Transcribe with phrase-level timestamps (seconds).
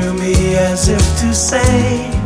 [0.00, 2.25] To me as if to say,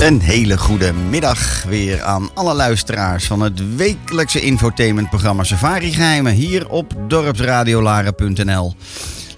[0.00, 6.68] Een hele goede middag weer aan alle luisteraars van het wekelijkse infotainmentprogramma Safari Geheimen hier
[6.68, 8.74] op dorpsradiolaren.nl.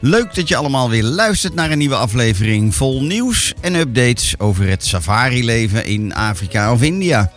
[0.00, 4.68] Leuk dat je allemaal weer luistert naar een nieuwe aflevering vol nieuws en updates over
[4.68, 7.32] het safari-leven in Afrika of India.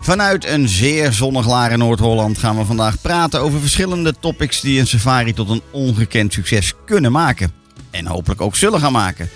[0.00, 4.86] Vanuit een zeer zonnig Laren Noord-Holland gaan we vandaag praten over verschillende topics die een
[4.86, 7.52] safari tot een ongekend succes kunnen maken.
[7.90, 9.30] En hopelijk ook zullen gaan maken.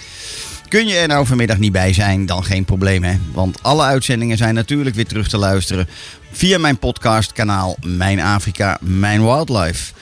[0.71, 3.15] Kun je er nou vanmiddag niet bij zijn, dan geen probleem hè.
[3.33, 5.89] Want alle uitzendingen zijn natuurlijk weer terug te luisteren
[6.33, 9.93] via mijn podcastkanaal Mijn Afrika, Mijn Wildlife.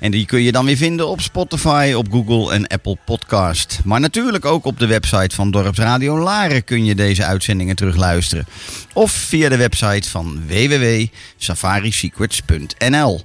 [0.00, 3.80] En die kun je dan weer vinden op Spotify, op Google en Apple Podcast.
[3.84, 8.46] Maar natuurlijk ook op de website van Dorpsradio Laren kun je deze uitzendingen terugluisteren.
[8.92, 13.20] Of via de website van www.safarisecrets.nl.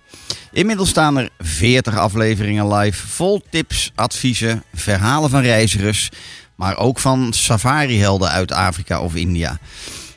[0.52, 6.10] Inmiddels staan er 40 afleveringen live vol tips, adviezen, verhalen van reizigers,
[6.56, 9.60] maar ook van safarihelden uit Afrika of India.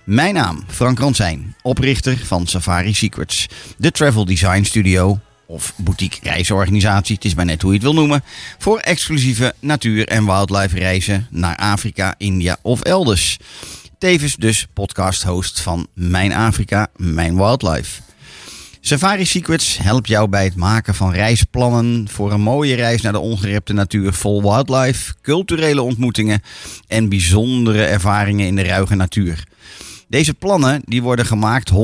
[0.05, 3.47] Mijn naam, Frank Ransijn, oprichter van Safari Secrets,
[3.79, 7.95] de travel design studio of boutique reisorganisatie, het is maar net hoe je het wil
[7.95, 8.25] noemen,
[8.59, 13.37] voor exclusieve natuur- en wildlife reizen naar Afrika, India of elders.
[13.99, 18.06] Tevens dus podcast-host van Mijn Afrika, Mijn Wildlife.
[18.89, 23.19] Safari Secrets helpt jou bij het maken van reisplannen voor een mooie reis naar de
[23.19, 26.43] ongerepte natuur vol wildlife, culturele ontmoetingen
[26.87, 29.45] en bijzondere ervaringen in de ruige natuur.
[30.09, 31.75] Deze plannen die worden gemaakt 100%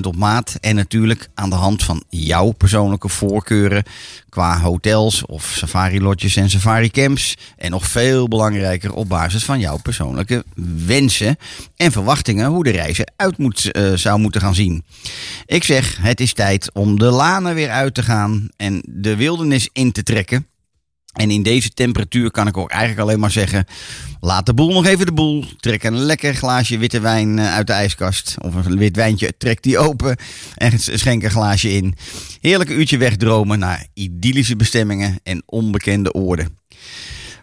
[0.00, 3.84] op maat en natuurlijk aan de hand van jouw persoonlijke voorkeuren
[4.28, 7.36] qua hotels of safari-lodges en safari-camps.
[7.56, 10.44] En nog veel belangrijker op basis van jouw persoonlijke
[10.86, 11.36] wensen
[11.76, 14.84] en verwachtingen hoe de reis eruit moet, eh, zou moeten gaan zien.
[15.46, 19.68] Ik zeg, het is tijd om de lanen weer uit te gaan en de wildernis
[19.72, 20.49] in te trekken.
[21.12, 23.64] En in deze temperatuur kan ik ook eigenlijk alleen maar zeggen:
[24.20, 25.44] laat de boel nog even de boel.
[25.56, 28.36] Trek een lekker glaasje witte wijn eh, uit de ijskast.
[28.38, 30.16] Of een wit wijntje, trek die open
[30.54, 31.94] en schenk een glaasje in.
[32.40, 36.58] Heerlijk uurtje wegdromen naar idyllische bestemmingen en onbekende oorden.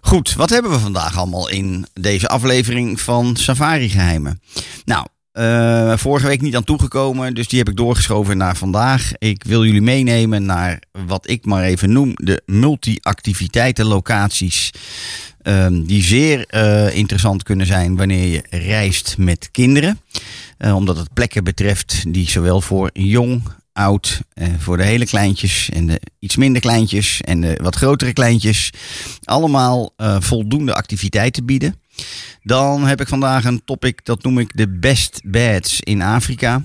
[0.01, 4.41] Goed, wat hebben we vandaag allemaal in deze aflevering van Safari Geheimen?
[4.85, 9.11] Nou, eh, vorige week niet aan toegekomen, dus die heb ik doorgeschoven naar vandaag.
[9.17, 14.71] Ik wil jullie meenemen naar wat ik maar even noem de multi-activiteitenlocaties.
[15.41, 19.99] ehm, die zeer eh, interessant kunnen zijn wanneer je reist met kinderen.
[20.57, 23.41] Eh, omdat het plekken betreft die zowel voor jong,
[23.73, 28.13] oud, eh, voor de hele kleintjes en de iets minder kleintjes en de wat grotere
[28.13, 28.71] kleintjes.
[29.23, 31.75] Allemaal voldoende activiteiten bieden.
[32.44, 36.63] Dan heb ik vandaag een topic, dat noem ik de best beds in Afrika.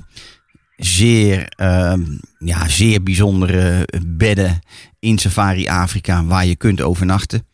[0.76, 2.02] Zeer, ehm,
[2.38, 4.60] ja, zeer bijzondere bedden
[4.98, 7.46] in Safari Afrika waar je kunt overnachten.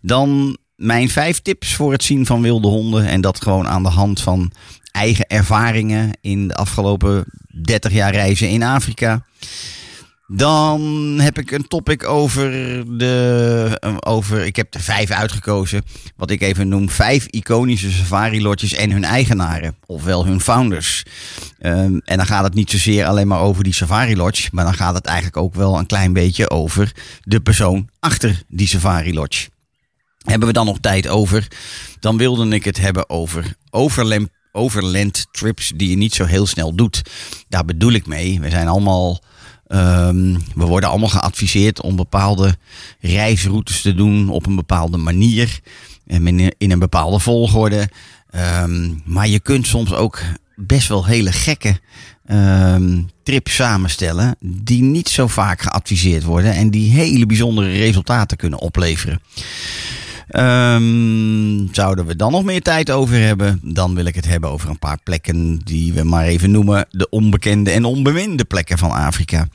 [0.00, 3.06] Dan mijn vijf tips voor het zien van wilde honden.
[3.06, 4.52] En dat gewoon aan de hand van
[4.92, 7.24] eigen ervaringen in de afgelopen
[7.62, 9.24] 30 jaar reizen in Afrika.
[10.28, 10.80] Dan
[11.20, 12.50] heb ik een topic over
[12.98, 13.76] de.
[13.80, 15.82] eh, Over, ik heb er vijf uitgekozen.
[16.16, 19.76] Wat ik even noem: vijf iconische safari-lodges en hun eigenaren.
[19.86, 21.02] Ofwel hun founders.
[21.58, 24.48] Ehm, en dan gaat het niet zozeer alleen maar over die safari-lodge.
[24.52, 26.92] Maar dan gaat het eigenlijk ook wel een klein beetje over
[27.22, 29.48] de persoon achter die safari-lodge.
[30.24, 31.46] Hebben we dan nog tijd over?
[32.00, 36.74] Dan wilde ik het hebben over overland, overland trips die je niet zo heel snel
[36.74, 37.02] doet.
[37.48, 38.40] Daar bedoel ik mee.
[38.40, 39.20] We zijn allemaal.
[39.66, 42.56] Ehm, we worden allemaal geadviseerd om bepaalde
[43.00, 45.60] reisroutes te doen op een bepaalde manier.
[46.06, 46.26] En
[46.58, 47.88] in, een bepaalde volgorde.
[48.30, 50.20] Ehm, maar je kunt soms ook
[50.54, 51.80] best wel hele gekke
[52.26, 54.36] ehm, trips samenstellen.
[54.40, 56.52] Die niet zo vaak geadviseerd worden.
[56.52, 59.20] En die hele bijzondere resultaten kunnen opleveren.
[60.26, 63.60] Ehm, zouden we dan nog meer tijd over hebben?
[63.62, 67.08] Dan wil ik het hebben over een paar plekken die we maar even noemen de
[67.08, 69.48] onbekende en onbeminde plekken van Afrika.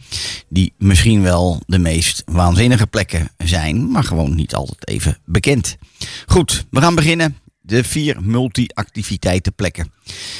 [0.49, 5.77] Die misschien wel de meest waanzinnige plekken zijn, maar gewoon niet altijd even bekend.
[6.25, 7.35] Goed, we gaan beginnen.
[7.61, 9.91] De vier multi-activiteitenplekken.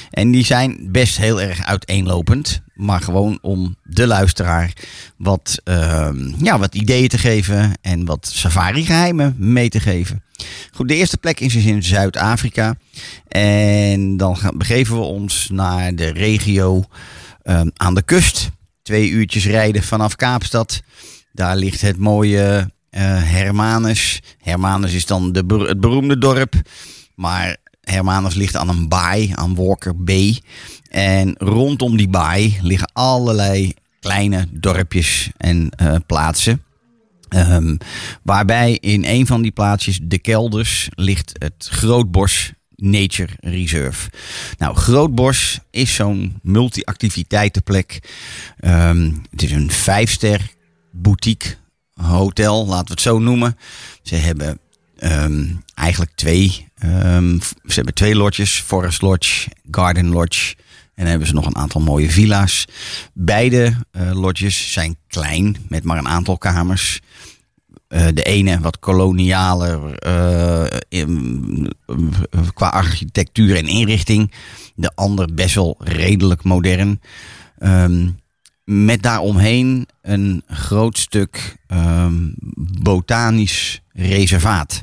[0.10, 2.62] En die zijn best heel erg uiteenlopend.
[2.74, 4.74] Maar gewoon om de luisteraar
[5.18, 10.24] wat, ehm, ja, wat ideeën te geven en wat safari-geheimen mee te geven.
[10.74, 12.76] Goed, de eerste plek is dus in Zuid-Afrika.
[13.28, 16.84] En dan begeven we ons naar de regio
[17.44, 18.50] ehm, aan de kust.
[18.82, 20.82] Twee uurtjes rijden vanaf Kaapstad.
[21.32, 24.22] Daar ligt het mooie eh, Hermanus.
[24.38, 26.54] Hermanus is dan de, het beroemde dorp.
[27.22, 30.42] Maar Hermanus ligt aan een baai, aan Walker Bay.
[30.90, 36.64] En rondom die baai liggen allerlei kleine dorpjes en eh, plaatsen.
[37.30, 37.76] Ehm,
[38.24, 44.10] waarbij in een van die plaatsjes, de kelders, ligt het Grootbos Nature Reserve.
[44.58, 48.00] Nou, Grootbos is zo'n multi-activiteitenplek.
[48.60, 50.54] Ehm, het is een vijfster
[50.92, 51.56] boutique
[51.94, 53.58] hotel, laten we het zo noemen.
[54.02, 54.60] Ze hebben
[54.98, 56.70] ehm, eigenlijk twee.
[56.82, 60.56] Ehm, ze hebben twee lodges, Forest Lodge, Garden Lodge.
[61.02, 62.66] En dan hebben ze nog een aantal mooie villa's.
[63.14, 67.00] Beide eh, lodges zijn klein, met maar een aantal kamers.
[67.88, 70.66] Eh, de ene wat kolonialer eh,
[72.54, 74.34] qua architectuur en inrichting.
[74.76, 77.02] De ander best wel redelijk modern.
[77.58, 78.10] Ehm,
[78.64, 82.30] met daaromheen een groot stuk ehm,
[82.82, 84.82] botanisch reservaat.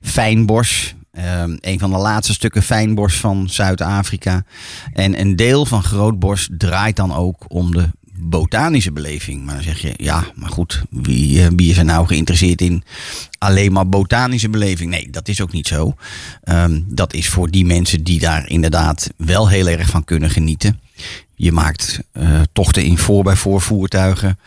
[0.00, 4.44] Fijnbos, ehm, een van de laatste stukken fijnbos van Zuid-Afrika.
[4.92, 7.88] En een deel van Grootbos draait dan ook om de
[8.22, 9.44] botanische beleving.
[9.44, 12.84] Maar dan zeg je, ja, maar goed, wie, eh, wie is er nou geïnteresseerd in
[13.38, 14.90] alleen maar botanische beleving?
[14.90, 15.94] Nee, dat is ook niet zo.
[16.42, 20.80] Ehm, dat is voor die mensen die daar inderdaad wel heel erg van kunnen genieten.
[21.34, 24.38] Je maakt eh, tochten in voor bij voor voertuigen.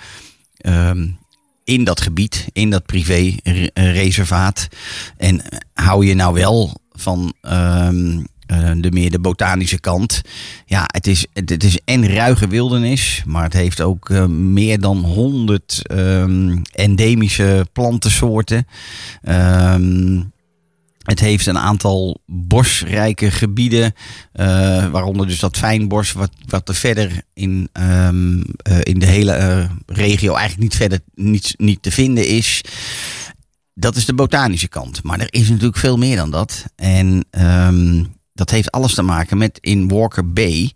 [1.65, 4.67] In dat gebied, in dat privé-reservaat.
[5.17, 5.41] En
[5.73, 10.21] hou je nou wel van ehm, eh, de meer de botanische kant.
[10.65, 14.97] Ja, het is, het, is en ruige wildernis, maar het heeft ook eh, meer dan
[14.97, 18.67] 100 ehm, endemische plantensoorten.
[19.21, 20.21] Ehm,
[21.05, 23.93] het heeft een aantal bosrijke gebieden,
[24.31, 24.45] eh,
[24.87, 29.69] waaronder dus dat fijnbos, wat, wat er verder in, ehm, eh, in de hele eh,
[29.85, 32.61] regio eigenlijk niet verder niet, niet te vinden is.
[33.73, 35.03] Dat is de botanische kant.
[35.03, 36.65] Maar er is natuurlijk veel meer dan dat.
[36.75, 40.71] En ehm, dat heeft alles te maken met in Walker Bay.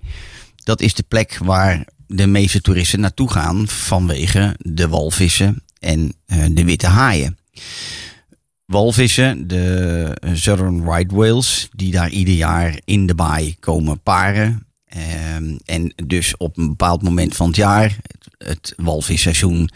[0.63, 6.13] Dat is de plek waar de meeste toeristen naartoe gaan vanwege de walvissen en
[6.51, 7.38] de witte haaien
[8.70, 14.68] walvissen, de Southern Right Whales, die daar ieder jaar in de baai komen paren.
[14.86, 17.98] Ehm, en dus op een bepaald moment van het jaar,
[18.38, 19.70] het, walvisseizoen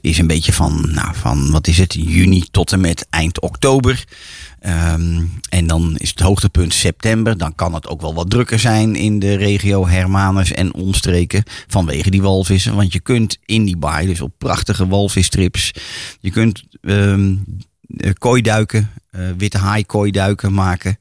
[0.00, 4.04] is een beetje van, nou, van, wat is het, juni tot en met eind oktober.
[4.60, 7.38] Ehm, en dan is het hoogtepunt september.
[7.38, 12.10] Dan kan het ook wel wat drukker zijn in de regio Hermanus en omstreken vanwege
[12.10, 12.74] die walvissen.
[12.74, 15.72] Want je kunt in die baai, dus op prachtige walvistrips,
[16.20, 17.36] je kunt ehm, eh,
[18.18, 20.98] kooiduiken, eh, witte haai kooiduiken maken.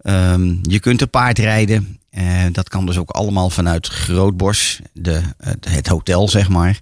[0.00, 1.98] Ehm, je kunt er paard rijden.
[2.10, 5.22] Eh, dat kan dus ook allemaal vanuit Grootbos, de,
[5.60, 6.78] het hotel zeg maar.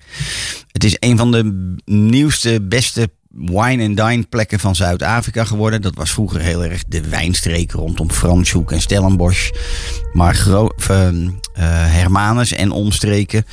[0.73, 5.83] Het is een van de nieuwste, beste wine and dine plekken van Zuid-Afrika geworden.
[5.83, 9.51] Dat was vroeger heel erg de wijnstreek rondom Franshoek en Stellenbosch.
[10.13, 13.45] Maar uh, uh, Hermanus en omstreken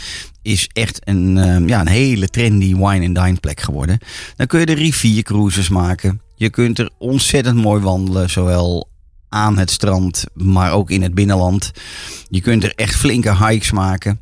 [0.41, 3.99] is echt een, uh, ja, een hele trendy wine and dine plek geworden.
[4.35, 6.21] Dan kun je de riviercruises maken.
[6.35, 8.89] Je kunt er ontzettend mooi wandelen, zowel
[9.29, 11.71] aan het strand, maar ook in het binnenland.
[12.29, 14.19] Je kunt er echt flinke hikes maken.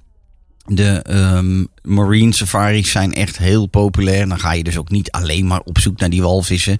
[0.67, 4.27] De um, marine safaris zijn echt heel populair.
[4.27, 6.77] Dan ga je dus ook niet alleen maar op zoek naar die walvissen.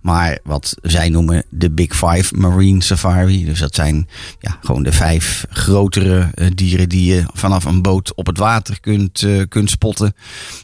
[0.00, 3.44] Maar wat zij noemen de Big Five Marine Safari.
[3.44, 4.08] Dus dat zijn
[4.40, 8.80] ja, gewoon de vijf grotere uh, dieren die je vanaf een boot op het water
[8.80, 10.14] kunt, uh, kunt spotten.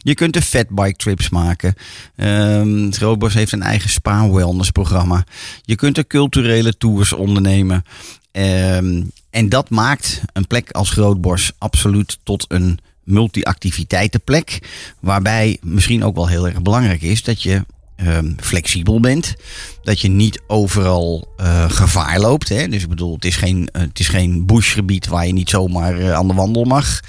[0.01, 1.73] Je kunt de fatbike trips maken.
[2.15, 5.25] Um, heeft een eigen spa wellness programma.
[5.61, 7.83] Je kunt er culturele tours ondernemen.
[8.31, 14.59] Um, en dat maakt een plek als Grootbos absoluut tot een multi-activiteitenplek.
[14.99, 17.65] Waarbij misschien ook wel heel erg belangrijk is dat je
[17.97, 19.35] um, flexibel bent.
[19.83, 22.49] Dat je niet overal uh, gevaar loopt.
[22.49, 22.67] Hè?
[22.67, 26.13] Dus ik bedoel, het is geen, het is geen bushgebied waar je niet zomaar uh,
[26.13, 26.99] aan de wandel mag.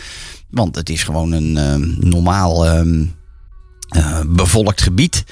[0.50, 1.74] Want het is gewoon een uh,
[2.10, 2.84] normaal.
[2.84, 3.06] Uh,
[3.96, 5.24] uh, bevolkt gebied.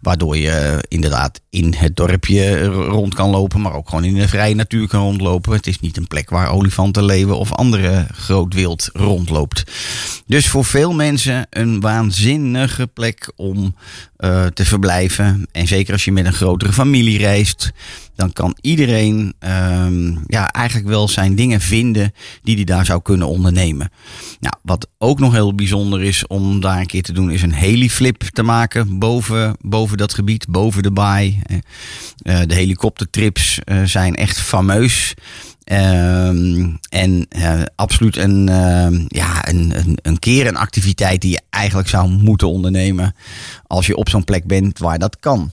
[0.00, 4.54] Waardoor je inderdaad in het dorpje rond kan lopen, maar ook gewoon in de vrije
[4.54, 5.52] natuur kan rondlopen.
[5.52, 9.62] Het is niet een plek waar olifanten, leeuwen of andere groot wild rondloopt.
[10.26, 13.74] Dus voor veel mensen een waanzinnige plek om
[14.18, 15.46] uh, te verblijven.
[15.52, 17.72] En zeker als je met een grotere familie reist
[18.18, 23.28] dan kan iedereen um, ja, eigenlijk wel zijn dingen vinden die hij daar zou kunnen
[23.28, 23.90] ondernemen.
[24.40, 27.52] Nou, wat ook nog heel bijzonder is om daar een keer te doen, is een
[27.52, 31.38] heliflip te maken boven, boven dat gebied, boven de baai.
[31.48, 35.14] Uh, de helikoptertrips uh, zijn echt fameus.
[35.72, 37.28] Um, en
[37.74, 42.48] absoluut een, uh, ja, een, een, een keer een activiteit die je eigenlijk zou moeten
[42.48, 43.14] ondernemen
[43.66, 45.52] als je op zo'n plek bent waar dat kan.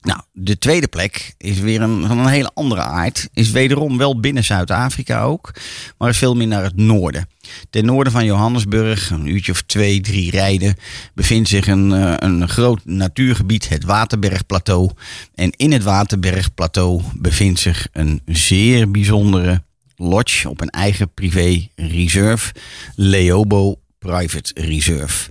[0.00, 3.28] Nou, de tweede plek is weer van een hele andere aard.
[3.32, 5.52] Is wederom wel binnen Zuid-Afrika ook,
[5.98, 7.28] maar is veel meer naar het noorden.
[7.70, 10.76] Ten noorden van Johannesburg, een uurtje of twee, drie rijden,
[11.14, 11.90] bevindt zich een,
[12.24, 14.90] een groot natuurgebied, het Waterbergplateau.
[15.34, 19.62] En in het Waterbergplateau bevindt zich een zeer bijzondere
[19.96, 22.54] lodge op een eigen privé reserve,
[22.94, 25.30] Leobo Private Reserve.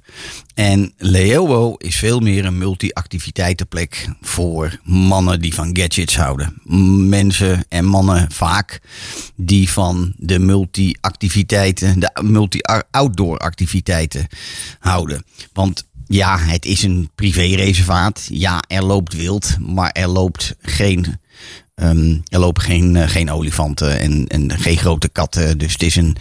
[0.54, 6.62] En Leobo is veel meer een multi-activiteitenplek voor mannen die van gadgets houden.
[7.10, 8.82] Mensen en mannen vaak
[9.36, 14.28] die van de multi-activiteiten, de multi-outdoor activiteiten
[14.80, 15.24] houden.
[15.54, 18.28] Want ja, het is een privéreservaat.
[18.32, 21.20] Ja, er loopt wild, maar er loopt geen
[21.84, 25.58] Um, er lopen geen, uh, geen olifanten en, en geen grote katten.
[25.58, 26.16] Dus het is, een,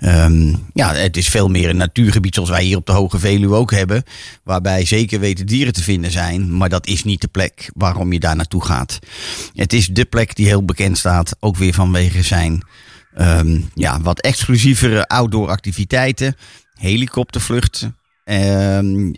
[0.00, 3.54] um, ja, het is veel meer een natuurgebied zoals wij hier op de Hoge Veluwe
[3.54, 4.02] ook hebben.
[4.44, 6.56] Waarbij zeker weten dieren te vinden zijn.
[6.56, 8.98] Maar dat is niet de plek waarom je daar naartoe gaat.
[9.54, 11.36] Het is de plek die heel bekend staat.
[11.40, 12.62] Ook weer vanwege zijn
[13.18, 16.36] um, ja, wat exclusievere outdoor activiteiten.
[16.74, 17.96] Helikoptervluchten.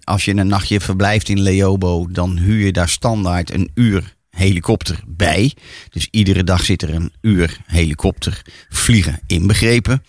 [0.05, 5.01] Als je een nachtje verblijft in Leobo, dan huur je daar standaard een uur helikopter
[5.07, 5.55] bij.
[5.91, 10.03] Dus iedere dag zit er een uur helikopter vliegen inbegrepen.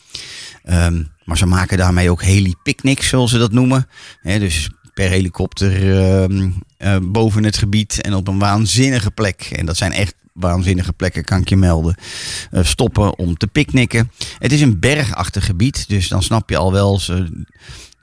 [0.69, 3.87] Um, maar ze maken daarmee ook heli-picnics, zoals ze dat noemen.
[4.23, 9.49] Dus per helikopter ehm, eh, boven het gebied en op een waanzinnige plek.
[9.51, 11.95] En dat zijn echt waanzinnige plekken, kan ik je melden.
[12.51, 14.11] eh, stoppen om te picknicken.
[14.39, 16.99] Het is een bergachtig gebied, dus dan snap je al wel.
[16.99, 17.45] Ze,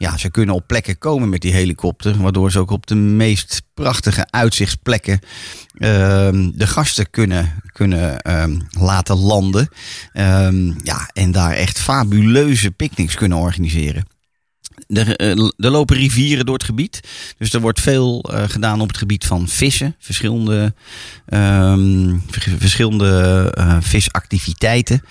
[0.02, 2.22] ja, ze kunnen op plekken komen met die helikopter.
[2.22, 5.18] Waardoor ze ook op de meest prachtige uitzichtsplekken
[5.78, 9.68] ehm, de gasten kunnen, kunnen ehm, laten landen.
[10.12, 14.06] Ehm, ja, en daar echt fabuleuze picknicks kunnen organiseren.
[14.88, 17.00] Er, eh, er lopen rivieren door het gebied.
[17.38, 19.96] Dus er wordt veel eh, gedaan op het gebied van vissen.
[19.98, 20.74] Verschillende,
[22.30, 25.02] vers- verschillende eh, visactiviteiten.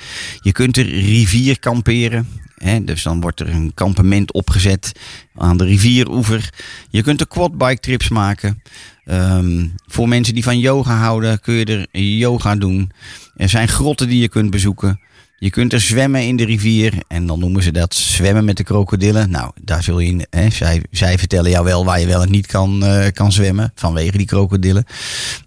[0.41, 2.40] Je kunt er rivier kamperen.
[2.81, 4.91] Dus dan wordt er een kampement opgezet
[5.35, 6.49] aan de rivieroever.
[6.89, 8.61] Je kunt er quadbike trips maken.
[9.05, 12.91] Ehm, voor mensen die van yoga houden kun je er yoga doen.
[13.35, 14.99] Er zijn grotten die je kunt bezoeken.
[15.37, 18.63] Je kunt er zwemmen in de rivier en dan noemen ze dat zwemmen met de
[18.63, 19.29] krokodillen.
[19.29, 22.47] Nou, daar zul je, hè, zij, zij vertellen jou wel waar je wel en niet
[22.47, 24.85] kan, eh, kan zwemmen vanwege die krokodillen.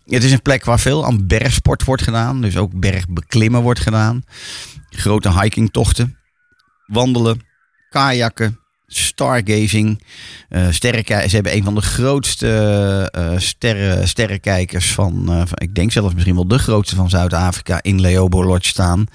[0.07, 4.25] Het is een plek waar veel aan bergsport wordt gedaan, dus ook bergbeklimmen wordt gedaan.
[4.91, 6.17] Grote hikingtochten,
[6.87, 7.41] wandelen,
[7.91, 10.03] kajakken, stargazing.
[10.71, 12.49] sterrenkij- ze hebben een van de grootste
[13.13, 17.83] eh, sterren, sterrenkijkers van, eh, van- ik denk zelfs misschien wel de grootste van Zuid-Afrika
[17.83, 19.07] in Leobo Lodge staan.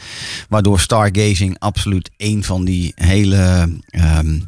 [0.50, 4.40] Waardoor stargazing absoluut een van die hele, ehm,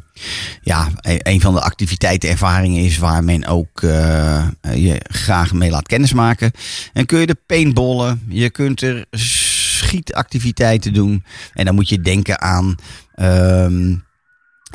[0.62, 5.86] ja, een een van de activiteiten, ervaringen is waar men ook je graag mee laat
[5.86, 6.52] kennismaken.
[6.92, 11.24] En kun je de paintballen, je kunt er schietactiviteiten doen.
[11.54, 12.76] En dan moet je denken aan.
[13.22, 13.94] Ehm,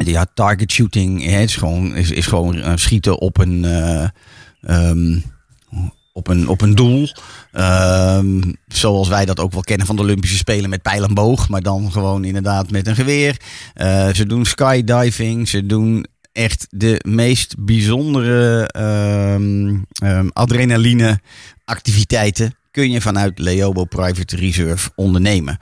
[0.06, 4.08] ja, target shooting is gewoon, is, is gewoon eh, schieten op een, eh,
[4.62, 5.20] ehm,
[6.13, 7.10] op een, op een doel.
[7.51, 11.50] Ehm, zoals wij dat ook wel kennen van de Olympische Spelen met pijl en boog.
[11.50, 13.38] Maar dan gewoon inderdaad met een geweer.
[13.74, 15.48] Eh, ze doen skydiving.
[15.48, 18.70] Ze doen echt de meest bijzondere
[20.34, 21.20] adrenaline
[21.66, 22.56] activiteiten.
[22.72, 25.60] Kun je vanuit Leobo Private Reserve ondernemen.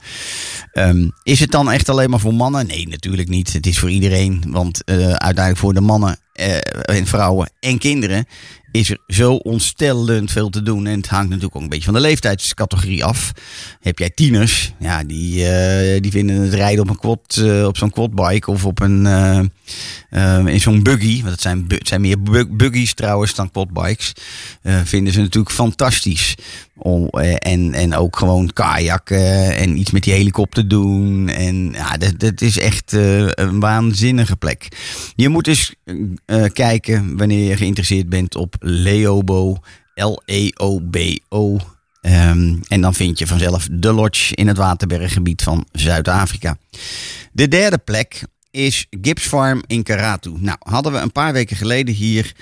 [0.76, 2.66] Ehm, is het dan echt alleen maar voor mannen?
[2.66, 3.52] Nee, natuurlijk niet.
[3.52, 4.44] Het is voor iedereen.
[4.46, 8.26] Want eh, uiteindelijk voor de mannen eh, en vrouwen en kinderen
[8.72, 10.86] is er zo ontstellend veel te doen.
[10.86, 13.32] En het hangt natuurlijk ook een beetje van de leeftijdscategorie af.
[13.80, 17.76] Heb jij tieners, ja, die, eh, die vinden het rijden op, een quad, eh, op
[17.76, 21.18] zo'n quadbike of op een, eh, in zo'n buggy.
[21.20, 24.12] Want het zijn, zijn meer bu- buggies trouwens dan quadbikes.
[24.84, 26.34] vinden ze natuurlijk fantastisch.
[26.78, 31.28] Om, en, en ook gewoon kajakken en iets met die helikopter doen.
[31.28, 34.68] En ja, dat, dat is echt een waanzinnige plek.
[35.14, 35.74] Je moet eens
[36.26, 39.56] eh, kijken wanneer je geïnteresseerd bent op Leobo,
[39.94, 41.58] L-E-O-B-O.
[42.00, 46.56] Ehm, en dan vind je vanzelf de lodge in het Waterberggebied van Zuid-Afrika.
[47.32, 50.32] De derde plek is Gibbs Farm in Karatu.
[50.38, 52.32] Nou, hadden we een paar weken geleden hier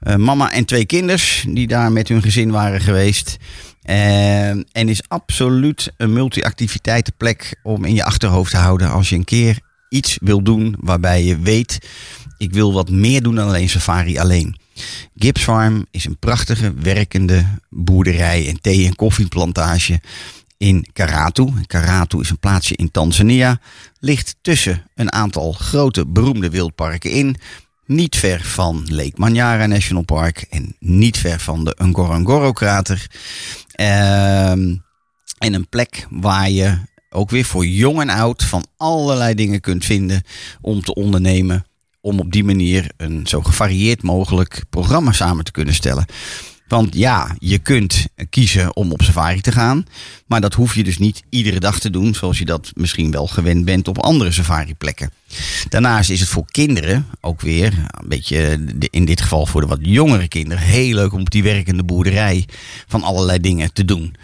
[0.00, 3.36] eh, mama en twee kinders die daar met hun gezin waren geweest.
[3.82, 9.24] Eh, en is absoluut een multi-activiteitenplek om in je achterhoofd te houden als je een
[9.24, 11.78] keer iets wil doen waarbij je weet,
[12.38, 14.56] ik wil wat meer doen dan alleen safari alleen.
[15.16, 20.00] Gibbs Farm is een prachtige werkende boerderij en thee- en koffieplantage
[20.56, 21.52] in Karatu.
[21.66, 23.60] Karatu is een plaatsje in Tanzania.
[23.98, 27.36] Ligt tussen een aantal grote beroemde wildparken in.
[27.86, 33.06] Niet ver van Lake Manyara National Park en niet ver van de Ngorongoro-krater.
[33.72, 34.76] Ehm,
[35.38, 36.78] en een plek waar je
[37.10, 40.22] ook weer voor jong en oud van allerlei dingen kunt vinden
[40.60, 41.66] om te ondernemen.
[42.06, 46.06] Om op die manier een zo gevarieerd mogelijk programma samen te kunnen stellen.
[46.68, 49.86] Want ja, je kunt kiezen om op safari te gaan.
[50.26, 52.14] Maar dat hoef je dus niet iedere dag te doen.
[52.14, 55.10] Zoals je dat misschien wel gewend bent op andere safari-plekken.
[55.68, 59.78] Daarnaast is het voor kinderen ook weer, een beetje in dit geval voor de wat
[59.80, 62.46] jongere kinderen, heel leuk om op die werkende boerderij
[62.86, 64.16] van allerlei dingen te doen.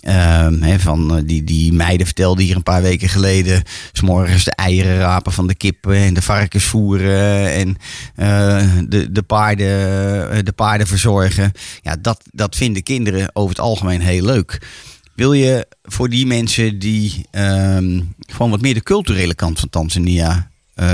[0.00, 3.62] Ehm, van eh, die, die meiden vertelden hier een paar weken geleden.
[3.92, 7.52] S'morgens de eieren rapen van de kippen en de varkens voeren.
[7.52, 7.76] En
[8.14, 11.52] eh, de, de, paarden, eh, de paarden verzorgen.
[11.82, 14.66] Ja, dat, dat vinden kinderen over het algemeen heel leuk.
[15.14, 20.48] Wil je voor die mensen die ehm, gewoon wat meer de culturele kant van Tanzania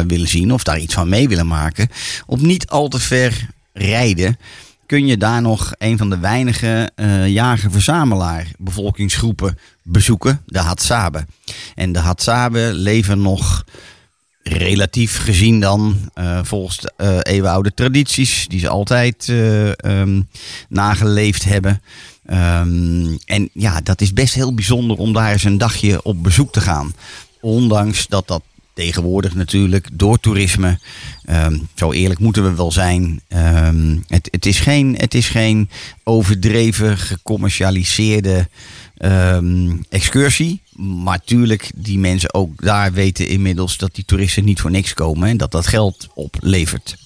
[0.07, 0.53] willen zien.
[0.53, 1.89] Of daar iets van mee willen maken.
[2.27, 4.39] Op niet al te ver rijden
[4.87, 11.27] kun je daar nog een van de weinige eh jager-verzamelaar bevolkingsgroepen bezoeken, de Hadzabe.
[11.75, 13.65] En de Hadzabe leven nog
[14.49, 20.23] relatief gezien dan eh, volgens de eh, eeuwenoude tradities die ze altijd eh, ehm,
[20.69, 21.83] nageleefd hebben.
[22.27, 26.53] Ehm, en ja, dat is best heel bijzonder om daar eens een dagje op bezoek
[26.53, 26.95] te gaan.
[27.41, 28.43] Ondanks dat dat
[28.77, 30.79] tegenwoordig natuurlijk door toerisme.
[31.25, 33.21] Ehm, zo eerlijk moeten we wel zijn.
[33.29, 35.71] Ehm, het, het, is geen, het is geen
[36.05, 38.49] overdreven gecommercialiseerde
[38.97, 40.61] ehm, excursie.
[40.77, 45.29] Maar tuurlijk, die mensen ook daar weten inmiddels dat die toeristen niet voor niks komen
[45.29, 46.97] en dat dat geld oplevert.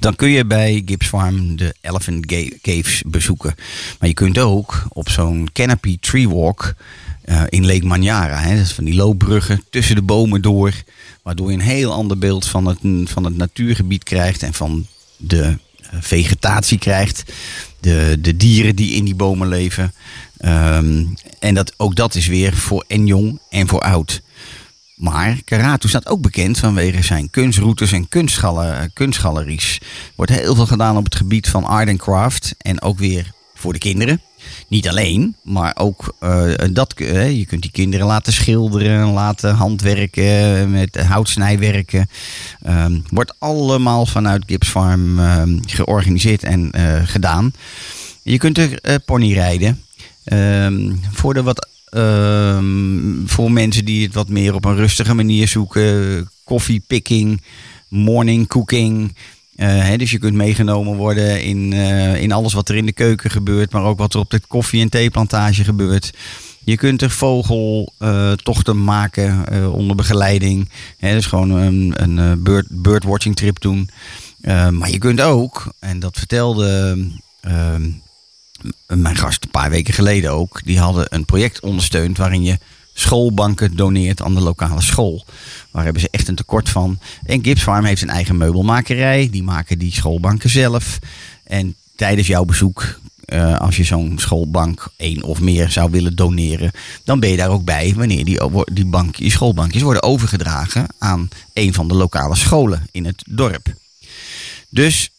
[0.00, 2.26] Dan kun je bij Gibbs Farm de Elephant
[2.62, 3.54] Caves bezoeken.
[3.98, 6.74] Maar je kunt ook op zo'n Canopy Tree Walk
[7.28, 8.38] eh, in Lake Manyara.
[8.38, 10.72] Hè, is van die loopbruggen tussen de bomen door.
[11.22, 14.86] Waardoor je een heel ander beeld van het, van het natuurgebied krijgt en van
[15.16, 17.22] de eh, vegetatie krijgt.
[17.80, 19.92] De, de dieren die in die bomen leven.
[20.36, 21.04] Ehm,
[21.38, 24.22] en dat, ook dat is weer voor en jong en voor oud.
[24.94, 29.78] Maar Karatu staat ook bekend vanwege zijn kunstroutes en kunstgaler- kunstgaleries.
[29.80, 32.54] Er wordt heel veel gedaan op het gebied van art and craft.
[32.58, 34.20] En ook weer voor de kinderen.
[34.68, 40.70] Niet alleen, maar ook eh, dat, eh, je kunt die kinderen laten schilderen, laten handwerken,
[40.70, 42.08] met houtsnijwerken.
[42.62, 47.52] Ehm, wordt allemaal vanuit Gibbs Farm ehm, georganiseerd en eh, gedaan.
[48.22, 49.82] Je kunt er pony rijden.
[50.24, 51.66] Ehm, voor de wat
[53.24, 56.30] voor mensen die het wat meer op een rustige manier zoeken.
[56.44, 57.42] Koffiepicking,
[57.88, 59.14] morning cooking.
[59.58, 62.92] Eh, hè, dus je kunt meegenomen worden in, eh, in alles wat er in de
[62.92, 63.72] keuken gebeurt.
[63.72, 66.12] Maar ook wat er op de koffie- en theeplantage gebeurt.
[66.64, 70.68] Je kunt er vogeltochten maken eh, onder begeleiding.
[70.98, 73.90] Hè, dus gewoon een, een bird, birdwatching trip doen.
[74.70, 76.98] Maar je kunt ook, en dat vertelde
[77.40, 77.90] ehm,
[78.86, 82.58] mijn gast een paar weken geleden ook, die hadden een project ondersteund waarin je
[82.98, 85.24] schoolbanken doneert aan de lokale school.
[85.70, 86.98] Waar hebben ze echt een tekort van.
[87.24, 89.28] En Gibbs Farm heeft een eigen meubelmakerij.
[89.30, 90.98] Die maken die schoolbanken zelf.
[91.44, 96.70] En tijdens jouw bezoek, eh, als je zo'n schoolbank één of meer zou willen doneren,
[97.04, 98.40] dan ben je daar ook bij wanneer die,
[98.72, 103.66] die, bank, die schoolbankjes worden overgedragen aan een van de lokale scholen in het dorp.
[104.68, 105.10] Dus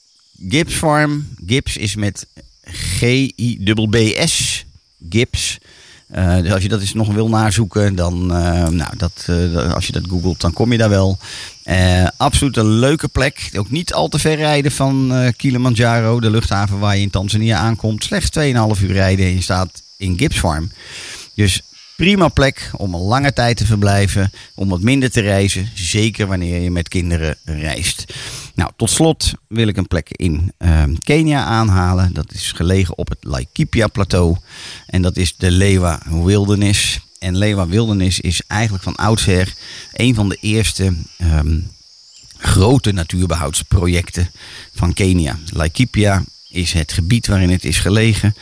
[0.50, 1.28] Gibbs Farm,
[1.74, 2.28] is met
[2.64, 4.66] G-I-B-B-S,
[5.10, 5.58] Gibbs.
[6.16, 9.86] Uh, dus als je dat eens nog wil nazoeken, dan, uh, nou, dat, uh, als
[9.86, 11.18] je dat googelt, dan kom je daar wel.
[12.18, 13.50] absoluut een leuke plek.
[13.58, 18.04] Ook niet al te ver rijden van Kilimanjaro, de luchthaven waar je in Tanzania aankomt.
[18.04, 20.72] Slechts 2,5 uur rijden en je staat in Gibbs Farm.
[21.34, 21.62] Dus
[21.96, 25.70] prima plek om een lange tijd te verblijven, om wat minder te reizen.
[25.74, 28.14] Zeker wanneer je met kinderen reist.
[28.60, 32.14] Nou, tot slot wil ik een plek in uh, Kenia aanhalen.
[32.14, 34.38] Dat is gelegen op het Laikipia plateau.
[34.86, 37.00] En dat is de Lewa Wilderness.
[37.20, 39.54] En Lewa Wilderness is eigenlijk van oudsher
[39.94, 41.72] een van de eerste um,
[42.38, 44.32] grote natuurbehoudsprojecten
[44.74, 45.38] van Kenia.
[45.46, 48.36] Laikipia is het gebied waarin het is gelegen.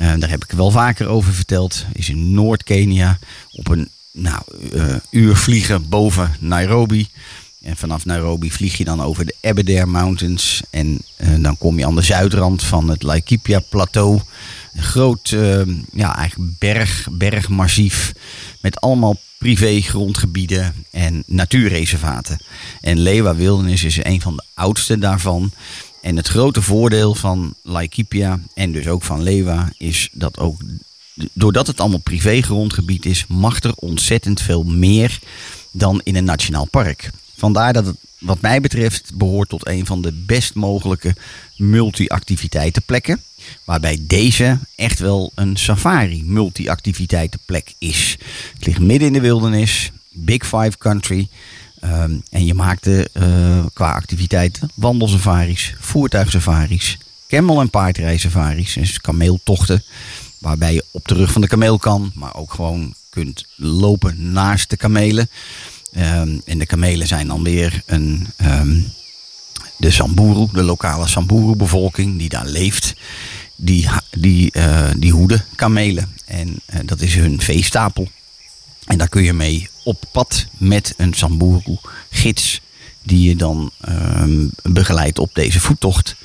[0.00, 1.84] Uh, daar heb ik wel vaker over verteld.
[1.92, 3.18] Is in Noord-Kenia
[3.52, 7.08] op een nou, uh, uur vliegen boven Nairobi.
[7.62, 10.62] En vanaf Nairobi vlieg je dan over de Aberdare Mountains.
[10.70, 14.20] En uh, dan kom je aan de zuidrand van het Laikipia Plateau.
[14.74, 15.28] Een groot
[15.92, 18.12] ja, eigenlijk berg, bergmassief.
[18.60, 22.38] Met allemaal privé grondgebieden en natuurreservaten.
[22.80, 25.52] En Lewa Wilderness is een van de oudste daarvan.
[26.02, 30.60] En het grote voordeel van Laikipia en dus ook van Lewa is dat ook
[31.32, 35.18] doordat het allemaal privé grondgebied is, mag er ontzettend veel meer
[35.70, 37.10] dan in een nationaal park.
[37.38, 41.16] Vandaar dat het wat mij betreft behoort tot een van de best mogelijke
[41.56, 43.22] multi-activiteitenplekken.
[43.64, 48.16] Waarbij deze echt wel een safari multi-activiteitenplek is.
[48.54, 51.28] Het ligt midden in de wildernis, Big Five Country.
[51.84, 56.98] Um, en je maakte uh, qua activiteiten wandelsafaris, voertuigsafaris,
[57.28, 59.82] camel- en paardrijsafaris, dus kameeltochten.
[60.38, 64.70] Waarbij je op de rug van de kameel kan, maar ook gewoon kunt lopen naast
[64.70, 65.28] de kamelen.
[65.96, 68.92] Um, en de kamelen zijn dan weer een, um,
[69.76, 72.94] de Samburu, de lokale Samburu-bevolking die daar leeft.
[73.56, 76.14] Die, die, uh, die hoeden kamelen.
[76.24, 78.08] En uh, dat is hun veestapel.
[78.86, 82.60] En daar kun je mee op pad met een Samburu-gids
[83.02, 86.16] die je dan um, begeleidt op deze voettocht.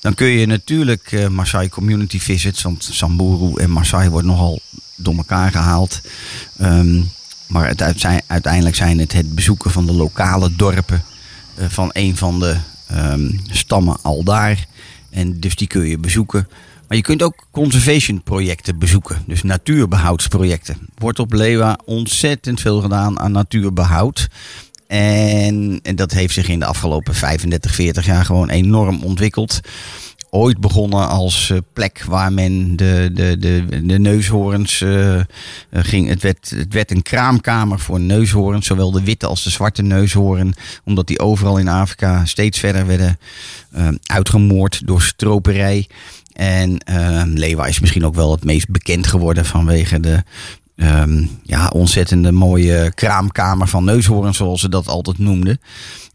[0.00, 4.60] Dan kun je natuurlijk uh, Maasai Community Visits, want Samburu en Maasai wordt nogal
[4.96, 6.00] door elkaar gehaald.
[7.52, 7.74] Maar
[8.26, 11.02] uiteindelijk zijn het het bezoeken van de lokale dorpen
[11.58, 12.56] uh, van een van de
[12.92, 14.66] um, stammen al daar.
[15.10, 16.48] En dus die kun je bezoeken.
[16.88, 19.22] Maar je kunt ook conservation projecten bezoeken.
[19.26, 20.76] Dus natuurbehoudsprojecten.
[20.98, 24.28] Wordt op Lewa ontzettend veel gedaan aan natuurbehoud.
[24.86, 29.60] En, en dat heeft zich in de afgelopen 35, 40 jaar gewoon enorm ontwikkeld.
[30.34, 35.24] Ooit begonnen als eh, plek waar men de, de, de, de neushoorns eh, eh,
[35.70, 36.08] ging.
[36.08, 40.54] Het werd, het werd een kraamkamer voor neushoorns, zowel de witte als de zwarte neushoorn.
[40.84, 43.18] Omdat die overal in Afrika steeds verder werden
[44.02, 45.86] uitgemoord door stroperij.
[46.32, 46.80] En
[47.34, 50.22] Lewa is misschien ook wel het meest bekend geworden vanwege de
[50.82, 55.60] ehm, ja, ontzettende mooie kraamkamer van neushoorns, zoals ze dat altijd noemden.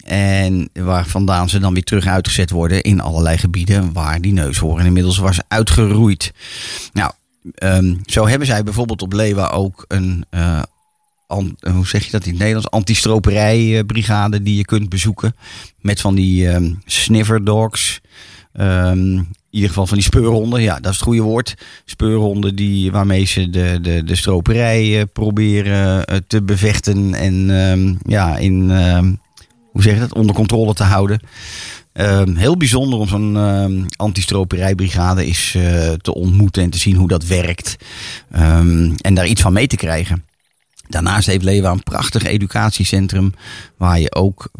[0.05, 4.85] En waar vandaan ze dan weer terug uitgezet worden in allerlei gebieden waar die neushoorn
[4.85, 6.33] inmiddels was uitgeroeid.
[6.93, 7.11] Nou,
[7.55, 10.61] ehm, zo hebben zij bijvoorbeeld op Lewa ook een, eh,
[11.71, 15.35] hoe zeg je dat in het Nederlands, antistroperijbrigade die je kunt bezoeken.
[15.81, 18.01] Met van die ehm sniffer dogs.
[18.57, 21.55] Ehm, in ieder geval van die speurhonden, ja, dat is het goede woord.
[21.85, 28.11] Speurhonden die, waarmee ze de, de, de stroperij eh, proberen eh, te bevechten en ehm,
[28.11, 29.13] ja, in, ehm,
[29.71, 31.19] hoe zeg je dat, onder controle te houden.
[32.35, 37.25] Heel bijzonder om zo'n ehm antistroperijbrigade is eh, te ontmoeten en te zien hoe dat
[37.25, 37.75] werkt.
[39.01, 40.26] En daar iets van mee te krijgen.
[40.89, 43.33] Daarnaast heeft Leeuwen een prachtig educatiecentrum
[43.77, 44.51] waar je ook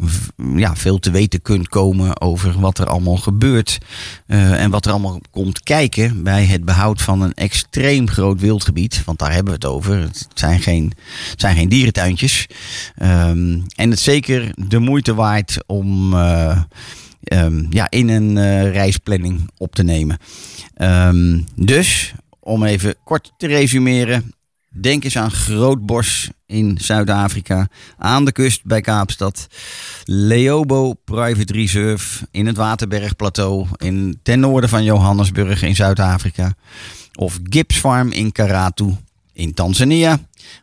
[0.56, 3.78] ja, veel te weten kunt komen over wat er allemaal gebeurt.
[4.26, 9.02] eh, en wat er allemaal komt kijken bij het behoud van een extreem groot wildgebied.
[9.04, 10.00] Want daar hebben we het over.
[10.00, 10.92] Het zijn geen,
[11.36, 12.46] zijn geen dierentuintjes.
[12.96, 16.60] Ehm, en het is zeker de moeite waard om eh,
[17.22, 20.18] ehm, ja, in een eh, reisplanning op te nemen.
[20.74, 24.32] Ehm, dus, om even kort te resumeren.
[24.70, 27.68] Denk eens aan Grootbos in Zuid-Afrika.
[27.98, 29.46] Aan de kust bij Kaapstad.
[30.04, 33.66] Leobo Private Reserve in het Waterbergplateau.
[33.76, 36.54] In, ten noorden van Johannesburg in Zuid-Afrika.
[37.14, 38.96] Of Gibbs Farm in Karatu
[39.32, 40.18] in Tanzania.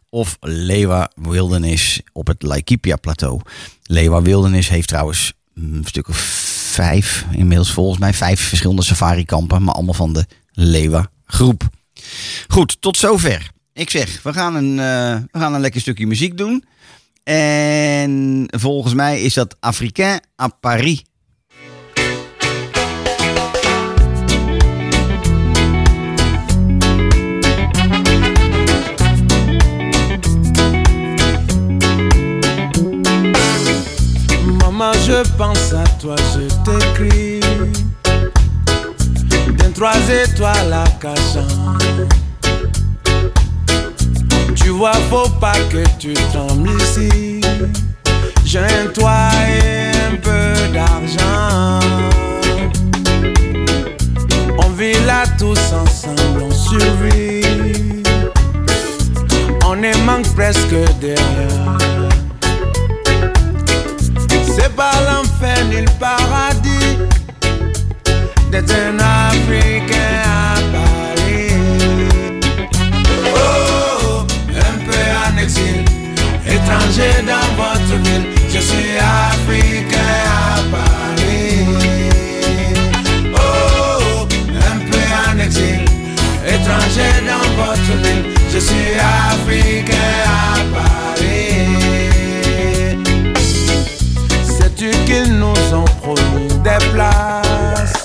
[0.10, 3.42] Of Lewa Wilderness op het Laikipia-plateau.
[3.84, 6.18] Lewa Wilderness heeft trouwens een stuk of
[6.72, 9.64] vijf, inmiddels volgens mij vijf verschillende safari-kampen.
[9.64, 11.70] Maar allemaal van de Lewa groep.
[12.48, 13.54] Goed, tot zover.
[13.76, 16.64] Ik zeg, we gaan een, eh, we gaan een lekker stukje muziek doen.
[17.24, 21.04] En volgens mij is dat Africain à Paris.
[34.58, 37.40] Maman, je pense à toi, je t'écris.
[39.58, 42.25] D'un trois étoiles à Cachan.
[44.66, 47.40] Tu vois, faut pas que tu tombes ici.
[48.44, 51.80] J'ai un toit et un peu d'argent.
[54.58, 57.44] On vit là tous ensemble, on survit.
[59.68, 61.78] On ne manque presque de rien.
[64.48, 66.98] C'est pas l'enfer ni le paradis
[68.50, 70.25] d'être un Africain
[76.86, 78.26] étranger dans votre ville.
[78.50, 81.66] Je suis Africain à Paris.
[83.34, 85.82] Oh, un peu en exil,
[86.46, 88.26] étranger dans votre ville.
[88.54, 88.94] Je suis
[89.30, 91.76] Africain à Paris.
[94.44, 98.04] Sais-tu qu'ils nous ont promis des places?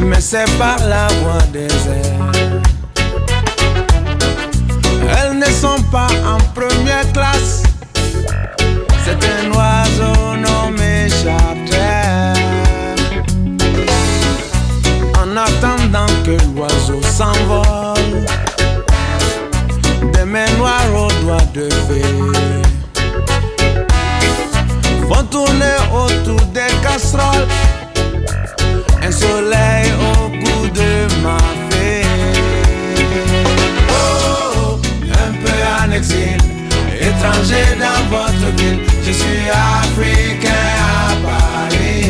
[0.00, 2.17] Mais c'est par la voie des airs
[5.90, 7.62] pas en première classe
[9.04, 12.40] C'est un oiseau nommé charter
[15.20, 18.24] En attendant que l'oiseau s'envole
[20.12, 22.48] Des mains noires aux doigts de fée
[25.08, 27.48] vont tourner autour des casseroles.
[29.02, 31.67] Un soleil au goût de ma
[35.98, 36.38] exil,
[37.00, 38.80] étranger dans votre ville.
[39.04, 42.04] Je suis africain à Paris.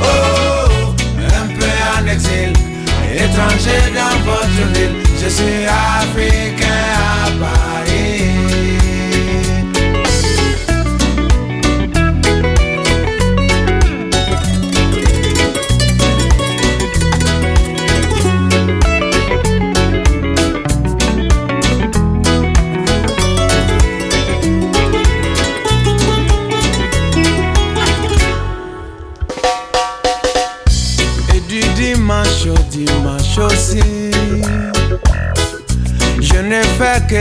[0.00, 2.52] Oh, un peu en exil,
[3.24, 4.96] étranger dans votre ville.
[5.20, 7.83] Je suis africain à Paris.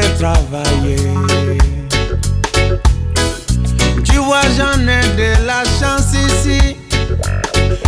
[0.02, 0.98] Travailler.
[4.04, 6.78] Tu vois, j'en ai de la chance ici.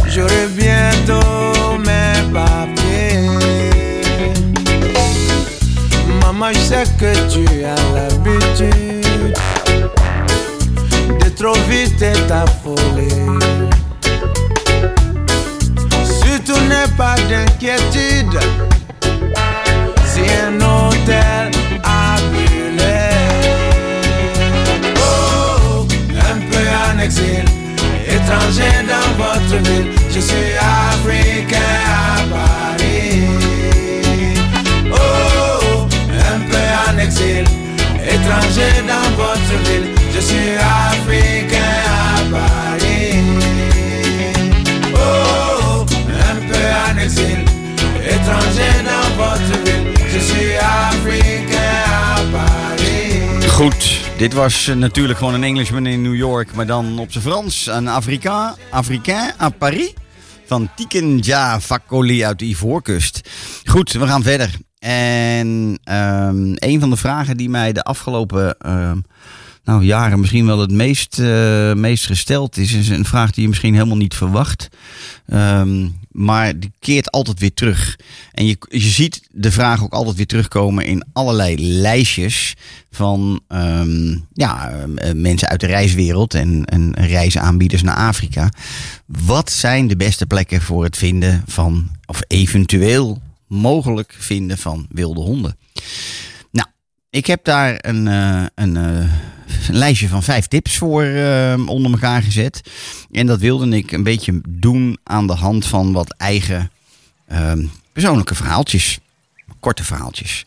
[0.08, 3.30] j'aurai bientôt mes papiers.
[6.22, 9.36] Maman, je sais que tu as l'habitude
[11.20, 13.10] de trop vite t'affoler.
[16.04, 18.40] Surtout n'aie pas d'inquiétude
[20.06, 20.65] si un
[28.56, 29.92] étranger dans votre ville.
[30.14, 33.24] Je suis africain à Paris.
[34.92, 37.44] Oh, un peu en exil,
[38.08, 39.88] étranger dans votre ville.
[40.14, 43.20] Je suis africain à Paris.
[44.94, 47.40] Oh, un peu en exil,
[48.04, 49.94] étranger dans votre ville.
[50.14, 53.48] Je suis africain à Paris.
[53.58, 57.24] Goed, dit was eh, natuurlijk gewoon een Englishman in New York, maar dan op zijn
[57.24, 57.68] Frans.
[57.68, 59.94] Een Afrikaan, Africain à Paris
[60.46, 63.30] van Tikenja Fakoli uit de Ivoorkust.
[63.64, 64.50] Goed, we gaan verder.
[64.80, 68.98] En ehm, een van de vragen die mij de afgelopen ehm,
[69.64, 73.50] nou, jaren misschien wel het meest, eh, meest gesteld is, is een vraag die je
[73.50, 74.68] misschien helemaal niet verwacht.
[75.28, 78.00] Ehm, maar die keert altijd weer terug.
[78.32, 82.56] En je, je ziet de vraag ook altijd weer terugkomen in allerlei lijstjes
[82.92, 88.50] van ehm, ja, eh, mensen uit de reiswereld en, en reisaanbieders naar Afrika.
[89.06, 95.22] Wat zijn de beste plekken voor het vinden van, of eventueel mogelijk vinden van wilde
[95.22, 95.58] honden?
[97.16, 99.10] Ik heb daar een, eh, eh, een
[99.68, 102.62] lijstje van vijf tips voor eh, onder elkaar gezet.
[103.12, 106.72] En dat wilde ik een beetje doen aan de hand van wat eigen
[107.28, 109.00] ehm, persoonlijke verhaaltjes.
[109.60, 110.46] Korte verhaaltjes.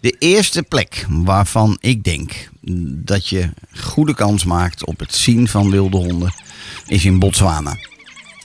[0.00, 2.50] De eerste plek waarvan ik denk
[3.04, 6.34] dat je goede kans maakt op het zien van wilde honden
[6.86, 7.76] is in Botswana.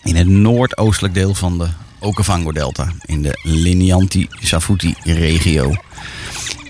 [0.04, 1.68] In het noordoostelijk deel van de
[2.00, 2.92] Okavango-delta.
[3.06, 5.76] In de Linyanti-Safuti-regio.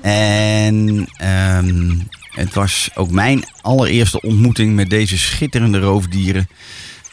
[0.01, 1.91] En ehm,
[2.31, 6.47] het was ook mijn allereerste ontmoeting met deze schitterende roofdieren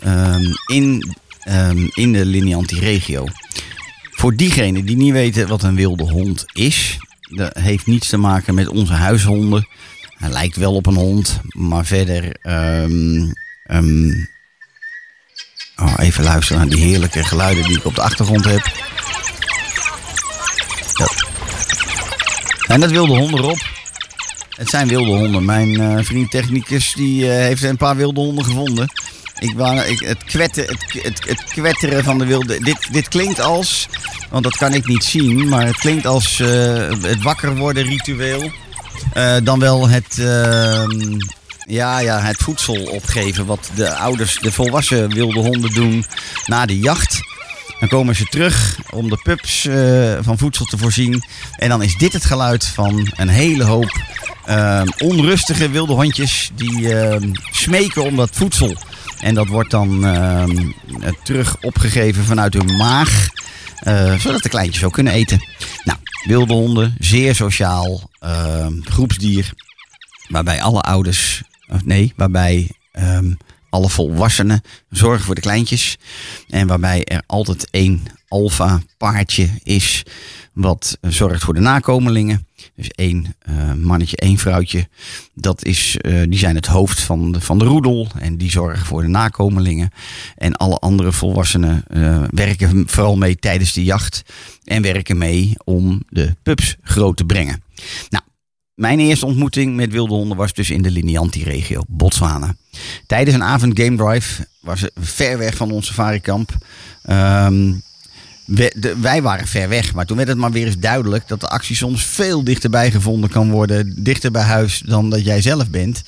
[0.02, 3.24] ehm, in, ehm, in de Linyanti-regio.
[4.10, 8.54] Voor diegenen die niet weten wat een wilde hond is, dat heeft niets te maken
[8.54, 9.68] met onze huishonden.
[10.16, 12.36] Hij lijkt wel op een hond, maar verder.
[15.76, 18.72] oh, even luisteren naar die heerlijke geluiden die ik op de achtergrond heb.
[22.68, 23.58] En dat wilde honden erop.
[24.56, 25.44] Het zijn wilde honden.
[25.44, 28.88] Mijn eh, vriend technicus die, eh, heeft een paar wilde honden gevonden.
[29.38, 29.50] Ik,
[29.86, 32.60] ik, het, het, het, het kwetteren van de wilde...
[32.60, 33.88] Dit, dit klinkt als...
[34.30, 35.48] Want dat kan ik niet zien.
[35.48, 36.48] Maar het klinkt als eh,
[37.02, 38.50] het wakker worden ritueel.
[39.42, 40.18] Dan wel het...
[40.18, 41.18] ehm,
[41.66, 43.46] ja, ja, het voedsel opgeven.
[43.46, 46.04] Wat de ouders, de volwassen wilde honden doen
[46.46, 47.20] na de jacht.
[47.78, 51.22] Dan komen ze terug om de pups eh, van voedsel te voorzien.
[51.56, 54.00] En dan is dit het geluid van een hele hoop
[54.44, 58.76] eh, onrustige wilde hondjes die eh, smeken om dat voedsel.
[59.20, 60.00] En dat wordt dan
[61.22, 63.28] terug opgegeven vanuit hun maag.
[64.18, 65.44] zodat de kleintjes ook kunnen eten.
[65.84, 68.10] Nou, wilde honden, zeer sociaal
[68.84, 69.52] groepsdier.
[70.28, 73.32] Waarbij alle ouders, of nee, waarbij ehm,
[73.70, 75.96] alle volwassenen zorgen voor de kleintjes.
[76.48, 80.04] En waarbij er altijd één alfa paardje is
[80.52, 82.46] wat zorgt voor de nakomelingen.
[82.74, 84.88] Dus één eh, mannetje, één vrouwtje.
[85.34, 88.86] Dat is, eh, die zijn het hoofd van de, van de roedel en die zorgen
[88.86, 89.90] voor de nakomelingen.
[90.36, 94.22] En alle andere volwassenen eh, werken vooral mee tijdens de jacht.
[94.64, 97.62] En werken mee om de pups groot te brengen.
[98.08, 98.24] Nou,
[98.78, 102.54] mijn eerste ontmoeting met wilde honden was dus in de Linianti-regio, Botswana.
[103.06, 106.50] Tijdens een avond game drive was het ver weg van ons safarikamp.
[107.02, 107.72] Ehm,
[108.44, 111.40] we- de- wij waren ver weg, maar toen werd het maar weer eens duidelijk dat
[111.40, 115.68] de actie soms veel dichterbij gevonden kan worden, dichter bij huis dan dat jij zelf
[115.70, 116.02] bent.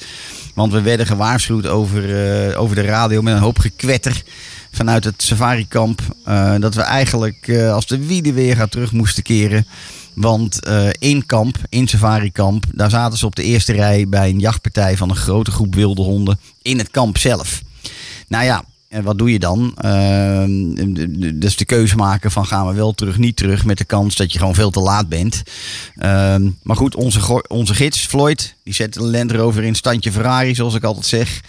[0.55, 2.03] Want we werden gewaarschuwd over,
[2.51, 4.23] eh, over de radio met een hoop gekwetter
[4.73, 6.01] vanuit het safarikamp.
[6.25, 9.67] eh dat we eigenlijk eh, als de wiede weer gaat terug moesten keren.
[10.15, 14.39] Want eh, in kamp, in safarikamp, daar zaten ze op de eerste rij bij een
[14.39, 17.63] jachtpartij van een grote groep wilde honden in het kamp zelf.
[18.29, 19.75] Nou ja, en wat doe je dan?
[19.75, 23.65] D- dus de keuze maken van gaan we wel terug, niet terug.
[23.65, 25.43] Met de kans dat je gewoon veel te laat bent.
[25.97, 30.55] Ehm, maar goed, onze, onze gids Floyd, die zet de Land Rover in standje Ferrari,
[30.55, 31.41] zoals ik altijd zeg.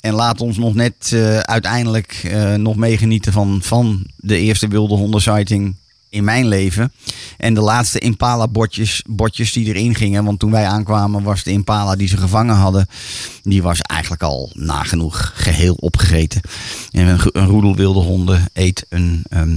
[0.00, 4.94] En laat ons nog net eh, uiteindelijk eh, nog meegenieten van, van de eerste wilde
[4.94, 5.76] honden sighting
[6.08, 6.92] in mijn leven.
[7.36, 10.24] En de laatste Impala-botjes botjes die erin gingen.
[10.24, 12.86] Want toen wij aankwamen was de Impala die ze gevangen hadden.
[13.42, 16.40] Die was eigenlijk al nagenoeg geheel opgegeten.
[16.90, 19.22] En een, roedel wilde honden eet een...
[19.28, 19.56] ehm,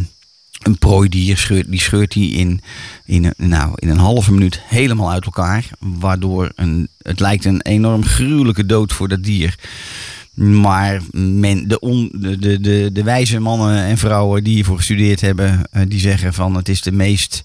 [0.59, 2.61] een prooidier scheurt, die scheurt die in,
[3.05, 5.69] in, een- nou, in een halve minuut helemaal uit elkaar.
[5.79, 9.55] Waardoor een, het lijkt een enorm gruwelijke dood voor dat dier.
[10.33, 12.07] Maar men, de,
[12.39, 16.55] de, de, de wijze mannen en vrouwen die hiervoor gestudeerd hebben, eh, die zeggen van
[16.55, 17.43] het is de meest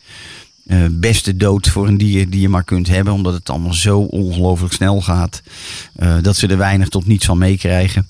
[0.67, 3.13] eh, beste dood voor een dier die je maar kunt hebben.
[3.13, 5.43] Omdat het allemaal zo ongelooflijk snel gaat.
[5.95, 8.09] eh, dat ze er weinig tot niets van meekrijgen.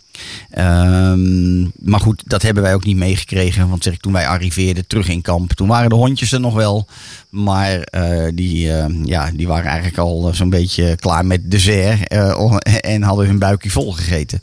[0.50, 3.68] Ehm, maar goed, dat hebben wij ook niet meegekregen.
[3.68, 6.54] Want zeg ik, toen wij arriveerden terug in kamp, toen waren de hondjes er nog
[6.54, 6.86] wel.
[7.30, 8.70] Maar eh, die,
[9.04, 12.08] ja, die waren eigenlijk al zo'n beetje klaar met dessert.
[12.80, 14.40] en hadden hun buikje vol gegeten.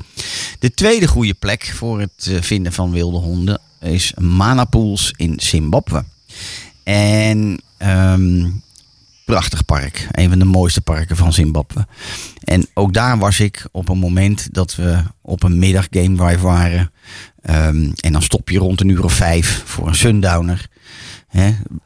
[0.59, 6.03] De tweede goede plek voor het vinden van wilde honden is Manapools in Zimbabwe.
[6.83, 8.49] En ehm,
[9.25, 10.07] prachtig park.
[10.11, 11.87] Een van de mooiste parken van Zimbabwe.
[12.43, 16.39] En ook daar was ik op een moment dat we op een middag game drive
[16.39, 16.91] waren.
[17.41, 20.69] Ehm, en dan stop je rond een uur of vijf voor een sundowner.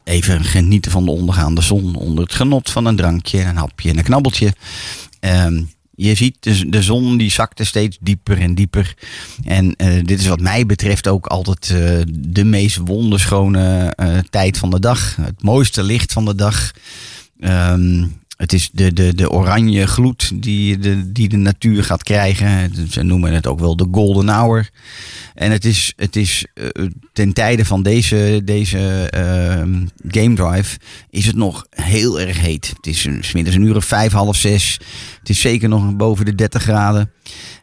[0.04, 3.98] Even genieten van de ondergaande zon onder het genot van een drankje, een hapje en
[3.98, 4.54] een knabbeltje.
[5.20, 5.62] Ehm,
[5.96, 8.94] je ziet de, de zon die zakte steeds dieper en dieper.
[9.44, 14.58] En eh, dit is wat mij betreft ook altijd eh, de meest wonderschone eh, tijd
[14.58, 15.16] van de dag.
[15.16, 16.70] Het mooiste licht van de dag.
[17.40, 18.04] Ehm,
[18.36, 22.72] het is de, de, de oranje gloed die de, die de natuur gaat krijgen.
[22.90, 24.70] Ze noemen het ook wel de golden hour.
[25.34, 26.66] En het is, het is eh,
[27.12, 30.78] ten tijde van deze, deze ehm, game drive
[31.10, 32.72] is het nog heel erg heet.
[32.76, 34.80] Het is een- 's middags een uur of vijf, half zes.
[35.18, 37.10] Het is zeker nog boven de 30 graden.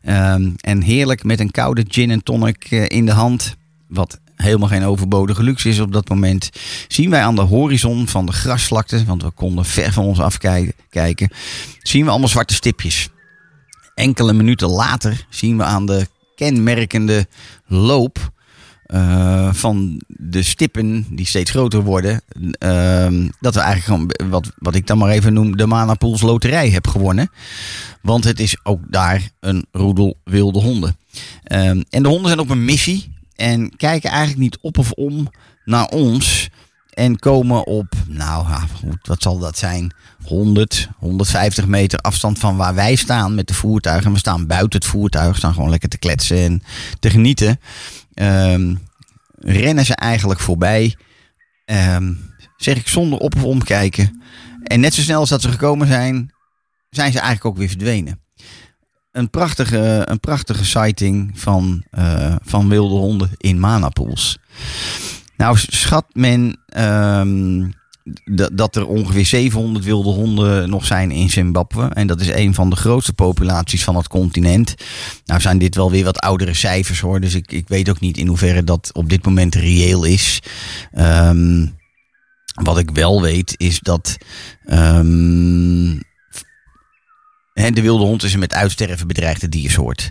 [0.01, 3.55] Ehm, en heerlijk met een koude gin en tonic eh, in de hand.
[3.87, 6.49] Wat helemaal geen overbodige luxe is op dat moment.
[6.87, 10.73] Zien wij aan de horizon van de grasvlakte, want we konden ver van ons afkijken,
[10.89, 11.29] kijken,
[11.81, 13.09] zien we allemaal zwarte stipjes.
[13.95, 17.27] Enkele minuten later zien we aan de kenmerkende
[17.67, 18.31] loop
[18.83, 22.21] eh, van de stippen die steeds groter worden,
[22.51, 23.83] ehm, dat we eigenlijk
[24.17, 27.31] gewoon, wat, wat ik dan maar even noem, de Manapools Loterij heb gewonnen.
[28.01, 30.97] Want het is ook daar een roedel wilde honden.
[31.43, 35.27] Ehm, en de honden zijn op een missie en kijken eigenlijk niet op of om
[35.65, 36.49] naar ons.
[36.93, 38.47] En komen op, nou,
[39.01, 39.93] wat zal dat zijn?
[40.23, 44.05] 100, 150 meter afstand van waar wij staan met de voertuigen.
[44.05, 46.63] En we staan buiten het voertuig, staan gewoon lekker te kletsen en
[46.99, 47.59] te genieten.
[48.13, 48.75] Ehm,
[49.39, 50.95] rennen ze eigenlijk voorbij.
[51.65, 52.13] Ehm,
[52.57, 54.21] zeg ik zonder op of omkijken.
[54.63, 56.33] En net zo snel als dat ze gekomen zijn,
[56.89, 58.22] zijn ze eigenlijk ook weer verdwenen.
[59.13, 64.37] Een prachtige, een prachtige sighting van, eh, van wilde honden in Manapools.
[65.37, 66.57] Nou schat men
[68.35, 71.87] d- dat er ongeveer 700 wilde honden nog zijn in Zimbabwe.
[71.87, 74.75] En dat is een van de grootste populaties van het continent.
[75.25, 77.19] Nou zijn dit wel weer wat oudere cijfers hoor.
[77.19, 80.39] Dus ik, ik weet ook niet in hoeverre dat op dit moment reëel is.
[80.91, 81.67] Ehm,
[82.63, 84.17] wat ik wel weet is dat
[84.65, 85.99] ehm,
[87.53, 90.09] de wilde hond is een met uitsterven bedreigde diersoort.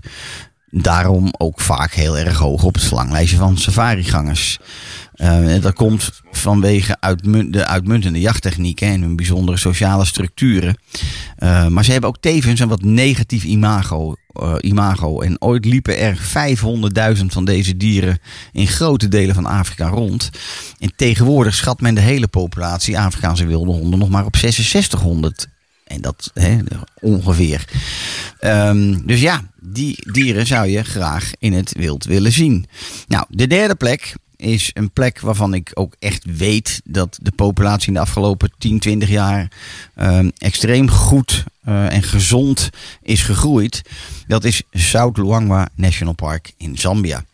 [0.70, 4.58] Daarom ook vaak heel erg hoog op het verlanglijstje van safarigangers.
[5.12, 6.96] Eh, dat komt vanwege
[7.50, 10.76] de uitmuntende jachttechnieken en hun bijzondere sociale structuren.
[11.36, 15.20] Eh, maar ze hebben ook tevens een wat negatief imago, eh, imago.
[15.20, 18.18] En ooit liepen er 500.000 van deze dieren
[18.52, 20.30] in grote delen van Afrika rond.
[20.78, 25.48] En tegenwoordig schat men de hele populatie Afrikaanse wilde honden nog maar op 6600.
[25.92, 26.58] En dat hè,
[27.00, 27.64] ongeveer.
[28.38, 32.66] Ehm, dus ja, die dieren zou je graag in het wild willen zien.
[33.08, 37.88] Nou, de derde plek is een plek waarvan ik ook echt weet dat de populatie
[37.88, 39.50] in de afgelopen 10, 20 jaar
[39.94, 42.70] ehm, extreem goed eh, en gezond
[43.02, 43.82] is gegroeid.
[44.26, 47.24] Dat is South Luangwa National Park in Zambia.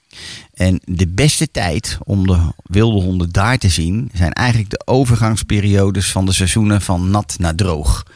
[0.54, 6.10] En de beste tijd om de wilde honden daar te zien zijn eigenlijk de overgangsperiodes
[6.10, 8.06] van de seizoenen van nat naar droog.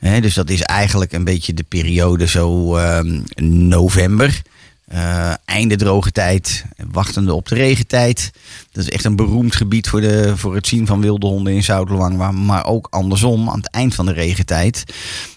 [0.00, 3.20] Dus dat is eigenlijk een beetje de periode zo ehm,
[3.68, 4.42] november.
[4.84, 8.30] eh, einde droge tijd, wachtende op de regentijd.
[8.72, 11.62] Dat is echt een beroemd gebied voor, de, voor het zien van wilde honden in
[11.62, 12.30] Zuid-Luangwa.
[12.30, 14.84] Maar ook andersom, aan het eind van de regentijd.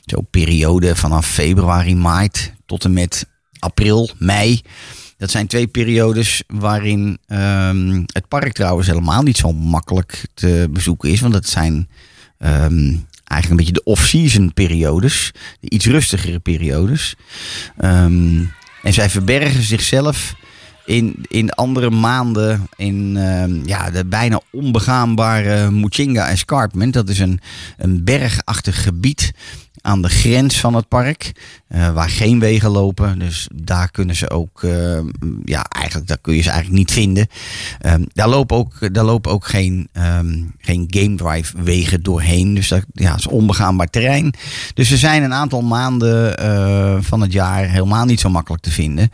[0.05, 3.25] Zo periode vanaf februari, maart tot en met
[3.59, 4.61] april, mei.
[5.21, 11.09] Dat zijn twee periodes waarin ehm, het park trouwens helemaal niet zo makkelijk te bezoeken
[11.09, 11.19] is.
[11.19, 11.89] Want dat zijn
[12.37, 15.31] ehm, eigenlijk een beetje de off-season periodes.
[15.59, 17.15] De iets rustigere periodes.
[17.77, 18.43] Ehm,
[18.83, 20.35] en zij verbergen zichzelf
[20.85, 23.13] in, in de andere maanden in
[23.65, 26.93] ja, de bijna onbegaanbare Muchinga Escarpment.
[26.93, 27.39] Dat is een,
[27.77, 29.31] een bergachtig gebied
[29.81, 31.31] aan de grens van het park.
[31.71, 33.19] eh, waar geen wegen lopen.
[33.19, 34.99] Dus daar kunnen ze ook, eh,
[35.45, 37.27] ja, eigenlijk, daar kun je ze eigenlijk niet vinden.
[37.79, 42.53] Ehm, daar, lopen ook, daar lopen ook geen, ehm, geen game drive wegen doorheen.
[42.53, 44.33] Dus dat ja, is onbegaanbaar terrein.
[44.73, 48.71] Dus er zijn een aantal maanden eh, van het jaar helemaal niet zo makkelijk te
[48.71, 49.11] vinden.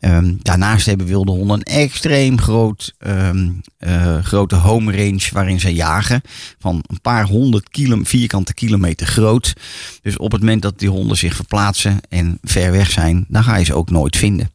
[0.00, 5.74] Ehm, daarnaast hebben wilde honden een extreem groot, ehm, eh, grote home range waarin ze
[5.74, 6.20] jagen.
[6.58, 9.52] Van een paar honderd kilo, vierkante kilometer groot.
[10.02, 13.56] Dus op het moment dat die honden zich verplaatsen en ver weg zijn, dan ga
[13.56, 14.50] je ze ook nooit vinden.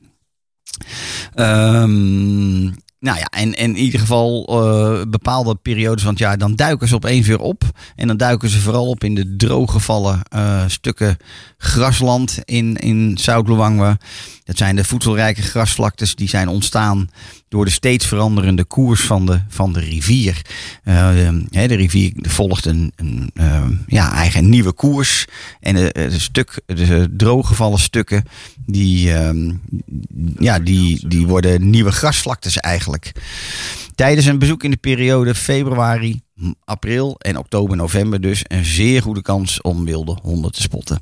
[1.33, 2.71] Ehm,
[3.03, 6.87] nou ja, en, en in ieder geval eh, bepaalde periodes van het jaar, dan duiken
[6.87, 7.63] ze opeens weer op.
[7.95, 11.17] En dan duiken ze vooral op in de drooggevallen eh, stukken
[11.57, 13.97] grasland in, in Zuid-Luangwa.
[14.43, 17.09] Dat zijn de voedselrijke grasvlaktes die zijn ontstaan
[17.53, 20.41] door de steeds veranderende koers van de, van de rivier.
[20.83, 25.25] Eh, de, hè, de rivier volgt een, een eh, ja, eigen nieuwe koers.
[25.59, 28.23] En de, de, stuk, de drooggevallen stukken,
[28.65, 29.51] die, ehm,
[30.39, 33.11] ja, die, die worden nieuwe grasvlaktes eigenlijk.
[33.95, 36.21] Tijdens een bezoek in de periode februari,
[36.63, 41.01] april en oktober, november dus een zeer goede kans om wilde honden te spotten.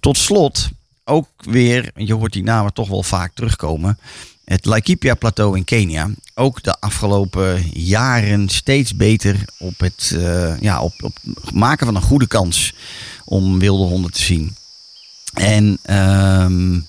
[0.00, 0.68] Tot slot
[1.04, 3.98] ook weer, je hoort die namen toch wel vaak terugkomen.
[4.48, 6.10] Het Laikipia-plateau in Kenia.
[6.34, 11.16] Ook de afgelopen jaren steeds beter op het eh, ja, op, op
[11.52, 12.74] maken van een goede kans
[13.24, 14.56] om wilde honden te zien.
[15.34, 16.80] En ehm,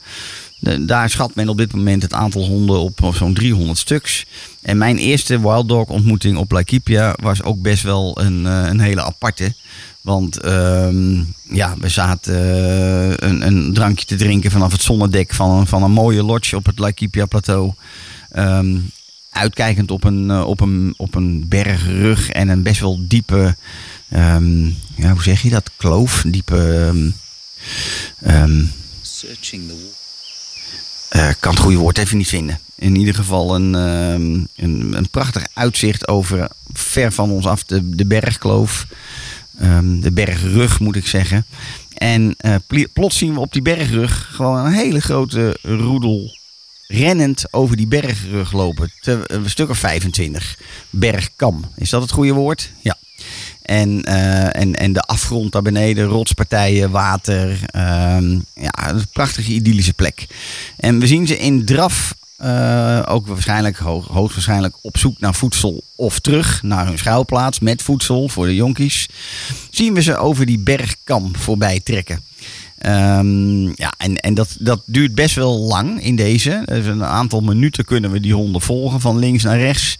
[0.85, 4.25] daar schat men op dit moment het aantal honden op zo'n 300 stuks.
[4.61, 8.79] En mijn eerste wild dog ontmoeting op Laikipia was ook best wel een, eh, een
[8.79, 9.53] hele aparte.
[10.01, 15.49] Want ehm, ja, we zaten eh, een, een drankje te drinken vanaf het zonnedek van,
[15.59, 17.73] een- van een mooie lodge op het Laikipia plateau.
[18.31, 18.77] Ehm,
[19.31, 23.55] uitkijkend op een, eh, op, een, op een bergrug en een best wel diepe,
[24.09, 25.71] ehm, ja, hoe zeg je dat?
[25.77, 26.93] Kloof, diepe.
[29.01, 29.97] Searching the wall.
[31.09, 32.59] eh, kan het goede woord even niet vinden.
[32.75, 38.05] In ieder geval een, een, een prachtig uitzicht over ver van ons af de, de
[38.05, 38.85] bergkloof.
[39.59, 41.45] Ehm, de bergrug moet ik zeggen.
[41.93, 42.55] En eh,
[42.93, 46.37] plots zien we op die bergrug gewoon een hele grote roedel
[46.87, 48.91] rennend over die bergrug lopen.
[49.01, 50.57] Te, een stuk of 25.
[50.89, 51.71] Bergkam.
[51.75, 52.71] Is dat het goede woord?
[52.81, 52.97] Ja.
[53.61, 57.59] En, eh, en, en de afgrond daar beneden, rotspartijen, water.
[57.65, 60.27] ehm, ja, een prachtige idyllische plek.
[60.77, 65.83] En we zien ze in draf eh, ook waarschijnlijk, hoog, hoogstwaarschijnlijk op zoek naar voedsel
[65.95, 69.07] of terug naar hun schuilplaats met voedsel voor de jonkies.
[69.69, 72.21] Zien we ze over die bergkam voorbij trekken.
[72.77, 76.61] Ehm, ja, en, en dat, dat duurt best wel lang in deze.
[76.65, 79.97] Dus een aantal minuten kunnen we die honden volgen van links naar rechts.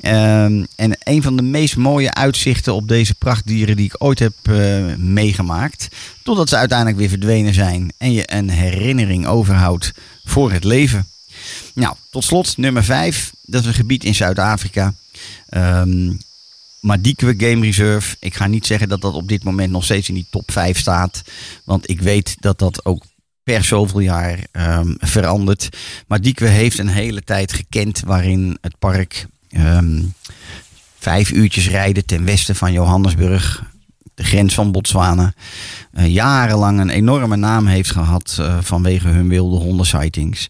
[0.00, 4.32] Ehm, en een van de meest mooie uitzichten op deze prachtdieren die ik ooit heb
[4.42, 5.88] eh, meegemaakt.
[6.22, 9.92] Totdat ze uiteindelijk weer verdwenen zijn en je een herinnering overhoudt
[10.24, 11.06] voor het leven.
[11.74, 13.32] Nou, tot slot nummer 5.
[13.42, 14.94] Dat is een gebied in Zuid-Afrika.
[15.48, 16.12] Ehm
[16.86, 18.16] Madikwe Game Reserve.
[18.20, 20.78] Ik ga niet zeggen dat dat op dit moment nog steeds in die top 5
[20.78, 21.22] staat.
[21.64, 23.04] Want ik weet dat dat ook
[23.42, 25.68] per zoveel jaar ehm, verandert.
[26.06, 30.02] Madikwe heeft een hele tijd gekend waarin het park ehm,
[30.98, 33.62] vijf uurtjes rijden ten westen van Johannesburg.
[34.16, 35.34] De grens van Botswana.
[35.92, 40.48] eh, jarenlang een enorme naam heeft gehad eh, vanwege hun wilde honden sightings.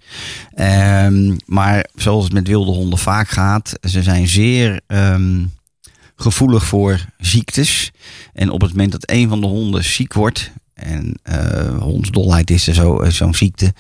[0.55, 5.45] Ehm, maar zoals het met wilde honden vaak gaat, ze zijn zeer ehm,
[6.17, 7.91] gevoelig voor ziektes.
[8.33, 12.67] En op het moment dat een van de honden ziek wordt, en eh hondsdolheid is
[12.67, 13.75] er zo, zo'n ziekte,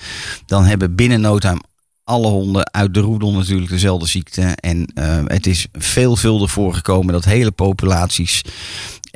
[0.47, 1.61] dan hebben binnen no time
[2.05, 4.43] alle honden uit de roedel natuurlijk dezelfde ziekte.
[4.43, 4.91] En
[5.26, 8.43] het is veelvuldig voorgekomen dat hele populaties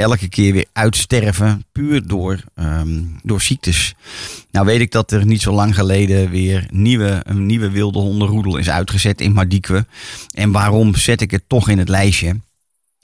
[0.00, 3.94] elke keer weer uitsterven, puur door, ehm, door ziektes.
[4.50, 8.56] Nou weet ik dat er niet zo lang geleden weer nieuwe, een nieuwe wilde hondenroedel
[8.56, 9.86] is uitgezet in Madikwe.
[10.34, 12.40] En waarom zet ik het toch in het lijstje?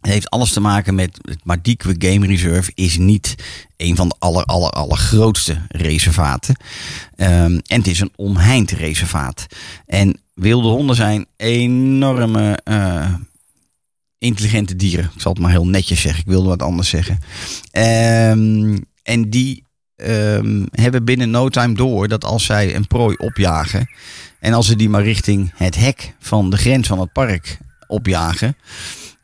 [0.00, 3.34] Het heeft alles te maken met het Madikwe Game Reserve is niet
[3.76, 6.56] een van de aller, aller, allergrootste reservaten.
[7.16, 9.46] Ehm, en het is een omheind reservaat.
[9.86, 13.14] En wilde honden zijn enorme eh,
[14.26, 15.10] intelligente dieren.
[15.14, 16.20] Ik zal het maar heel netjes zeggen.
[16.20, 17.18] Ik wilde wat anders zeggen.
[17.70, 19.64] Ehm, en die
[19.96, 23.90] ehm, hebben binnen no time door dat als zij een prooi opjagen.
[24.40, 28.56] En als ze die maar richting het hek van de grens van het park opjagen.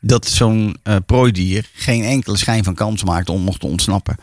[0.05, 4.15] dat zo'n eh, prooidier geen enkele schijn van kans maakt om nog te ontsnappen.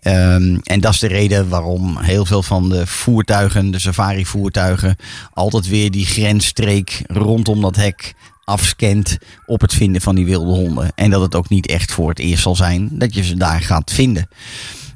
[0.00, 4.96] Ehm, en dat is de reden waarom heel veel van de voertuigen, de safari-voertuigen,
[5.32, 8.14] altijd weer die grensstreek rondom dat hek
[8.48, 10.92] afscant op het vinden van die wilde honden.
[10.94, 13.60] En dat het ook niet echt voor het eerst zal zijn dat je ze daar
[13.60, 14.28] gaat vinden.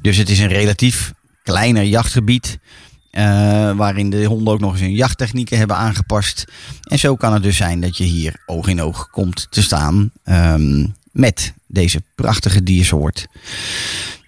[0.02, 2.58] Dus het is een relatief kleiner jachtgebied.
[3.10, 3.22] eh,
[3.76, 6.44] waarin de honden ook nog eens hun jachttechnieken hebben aangepast.
[6.82, 10.10] En zo kan het dus zijn dat je hier oog in oog komt te staan
[10.24, 13.26] ehm, met deze prachtige diersoort.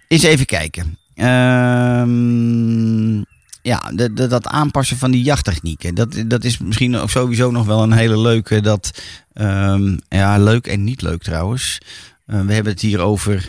[0.08, 0.98] Eens even kijken.
[1.14, 3.22] Ehm,
[3.64, 5.94] ja, dat aanpassen van die jachttechnieken.
[5.94, 8.60] Dat, dat is misschien ook sowieso nog wel een hele leuke.
[8.60, 9.02] Dat,
[9.32, 11.78] ehm, ja, leuk en niet leuk trouwens.
[12.26, 13.48] Eh, we hebben het hier over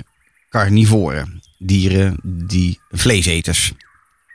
[0.49, 1.41] carnivoren.
[1.57, 3.73] Dieren die vleeseters.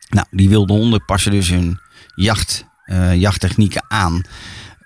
[0.08, 1.80] Nou, die wilde honden passen dus hun
[2.14, 4.22] jacht, eh, jachttechnieken aan.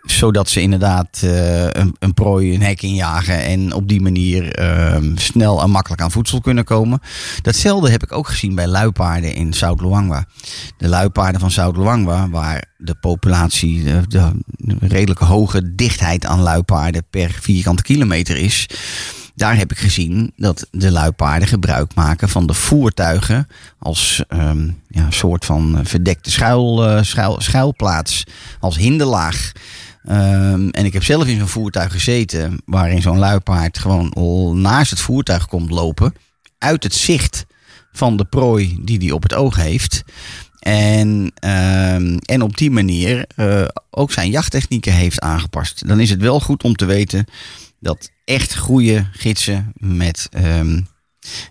[0.05, 3.44] Zodat ze inderdaad eh, een, een prooi een hek injagen.
[3.44, 7.00] En op die manier ehm, snel en makkelijk aan voedsel kunnen komen.
[7.42, 10.24] Datzelfde heb ik ook gezien bij luipaarden in Zuid-Luangwa.
[10.76, 14.02] De luipaarden van Zuid-Luangwa, waar de populatie, de,
[14.46, 18.66] de redelijke hoge dichtheid aan luipaarden per vierkante kilometer is.
[19.35, 25.11] Daar heb ik gezien dat de luipaarden gebruik maken van de voertuigen als ehm, ja,
[25.11, 28.24] soort van verdekte schuil, eh, schuil, schuilplaats,
[28.61, 29.53] als hinderlaag.
[30.05, 34.12] Ehm, en ik heb zelf in zo'n voertuig gezeten waarin zo'n luipaard gewoon
[34.61, 36.14] naast het voertuig komt lopen,
[36.59, 37.47] uit het zicht
[37.93, 40.05] van de prooi die hij op het oog heeft.
[40.59, 45.89] En, ehm, en op die manier eh, ook zijn jachttechnieken heeft aangepast.
[45.89, 47.26] Dan is het wel goed om te weten
[47.85, 50.28] dat echt goede gidsen met.
[50.30, 50.80] ehm,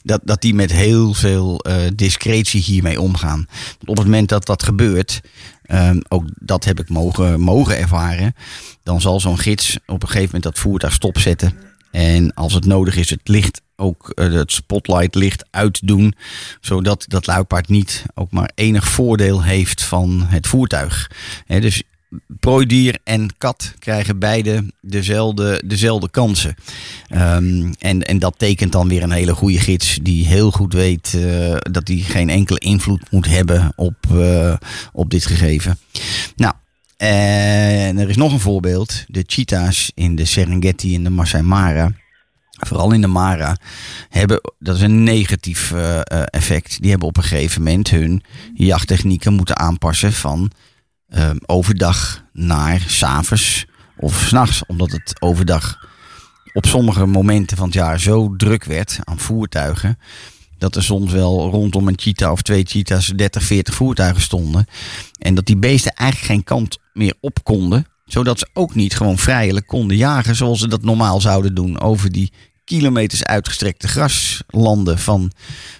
[0.04, 3.48] dat, dat die met heel veel eh, discretie hiermee omgaan.
[3.86, 5.22] Op het moment dat dat gebeurt,
[5.64, 8.36] ehm, ook dat heb ik mogen, mogen ervaren,
[8.84, 11.54] dan zal zo'n gids op een gegeven moment dat voertuig stopzetten.
[11.92, 16.14] En als het nodig is, het licht ook eh, het spotlight licht uitdoen,
[16.62, 21.12] zodat dat luipaard niet ook maar enig voordeel heeft van het voertuig.
[21.46, 21.84] Hè, dus
[22.40, 26.56] prooidier en kat krijgen beide dezelfde, dezelfde kansen.
[27.08, 31.14] Ehm, en, en dat tekent dan weer een hele goede gids die heel goed weet
[31.14, 34.56] eh, dat hij geen enkele invloed moet hebben op, eh,
[34.92, 35.80] op dit gegeven.
[36.36, 36.54] Nou,
[36.98, 39.04] en er is nog een voorbeeld.
[39.08, 41.92] De cheetahs in de Serengeti en de Masai Mara
[42.60, 43.58] vooral in de Mara,
[44.10, 46.82] hebben, dat is een negatief eh, effect.
[46.82, 50.52] Die hebben op een gegeven moment hun jachttechnieken moeten aanpassen van
[51.14, 53.66] ehm, overdag naar s'avonds
[53.98, 54.66] of s'nachts.
[54.66, 55.88] Omdat het overdag
[56.54, 59.98] op sommige momenten van het jaar zo druk werd aan voertuigen.
[60.58, 64.66] Dat er soms wel rondom een cheetah of twee cheetahs 30, 40 voertuigen stonden.
[65.20, 69.18] En dat die beesten eigenlijk geen kant meer op konden zodat ze ook niet gewoon
[69.18, 72.32] vrijelijk konden jagen zoals ze dat normaal zouden doen over die
[72.64, 75.32] kilometers uitgestrekte graslanden van,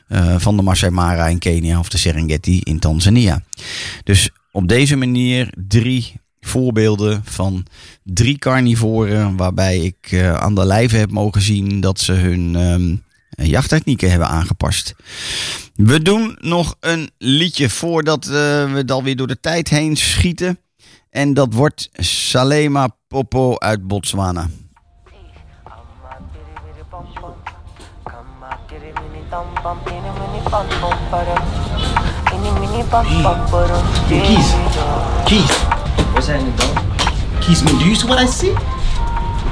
[0.08, 3.44] eh, van de Masai Mara in Kenia of de Serengeti in Tanzania.
[4.04, 7.66] Dus op deze manier drie voorbeelden van
[8.04, 12.96] drie carnivoren waarbij ik eh, aan de lijve heb mogen zien dat ze hun ehm,
[13.50, 14.96] jachttechnieken hebben aangepast.
[15.76, 20.60] We doen nog een liedje voordat eh, we het alweer door de tijd heen schieten.
[21.10, 24.50] En dat wordt Salema Popo uit Botswana.
[34.10, 34.50] Keys.
[35.28, 35.52] Keys.
[36.12, 37.42] What's happening, dog?
[37.42, 38.54] Keys, man, do you see what I see?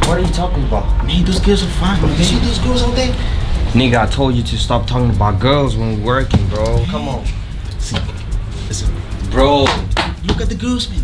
[0.08, 1.06] What are you talking about?
[1.06, 2.02] Man, those girls are fine.
[2.02, 2.18] Man.
[2.18, 3.14] You see those girls out there?
[3.72, 6.84] Nigga, I told you to stop talking about girls when we're working, bro.
[6.88, 7.26] Come on.
[7.80, 7.98] See,
[8.68, 8.94] listen,
[9.32, 9.68] Bro,
[10.26, 11.00] look at the girls, man.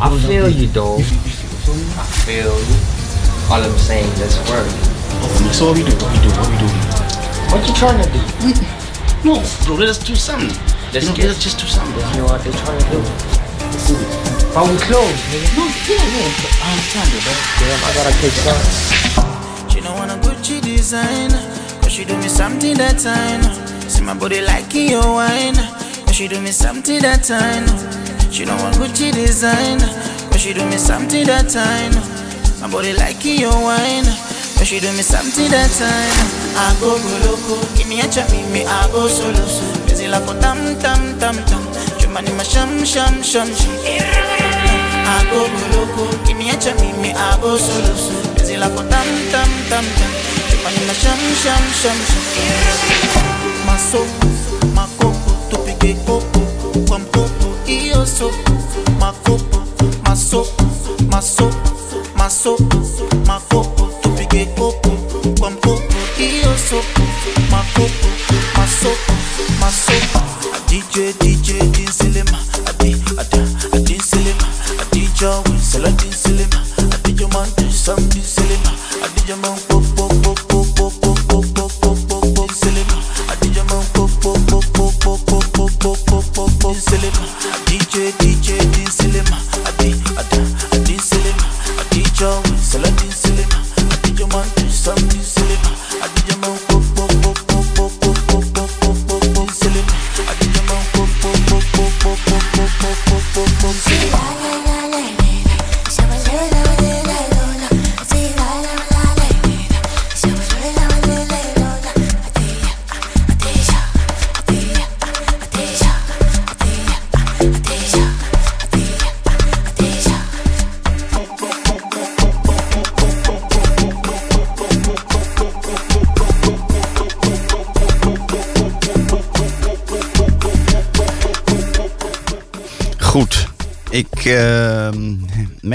[0.00, 1.02] I feel you, dog.
[1.02, 2.00] Feel, you feel, feel?
[2.00, 3.52] I feel you.
[3.52, 4.66] All I'm saying, let's work.
[5.20, 5.92] Oh, man, so what we do?
[6.00, 6.30] What we do?
[6.32, 6.68] What we do?
[7.52, 8.89] What you trying to do?
[9.24, 10.48] No, bro, let us do something.
[10.92, 12.00] Let's you know, get- let us just do something.
[12.10, 12.98] You know what they're trying to do?
[12.98, 14.54] Let's do this.
[14.54, 15.56] But we close, nigga.
[15.56, 17.32] No, yeah, yeah, I understand it, bro.
[17.60, 19.72] Damn, I gotta take shots.
[19.72, 21.30] She don't wanna Gucci design
[21.80, 23.40] Cause she do me something that time
[23.88, 25.54] See my body like your wine
[26.04, 27.64] Cause she do me something that time
[28.32, 29.78] She don't want Gucci design
[30.30, 31.92] Cause she do me something that time
[32.60, 34.04] My body like your wine
[34.60, 36.12] Cause she do me something that time.
[36.52, 39.40] I go go loco Kimi acha mimi I go solo
[39.88, 41.62] Busy like a tam tam tam tam
[41.96, 43.72] Chumani ma sham sham sham sham
[45.10, 48.20] I go go loco, give me a kiniacha mimi I go solo solo.
[48.36, 50.12] Penzi lako tam tam tam tam,
[50.50, 52.28] chupani ma sham sham sham sham.
[53.66, 54.28] Masoko,
[54.74, 56.40] makoko, tupige koko,
[56.88, 58.52] kwa mkopo iyo soko.
[59.00, 59.49] Makoko,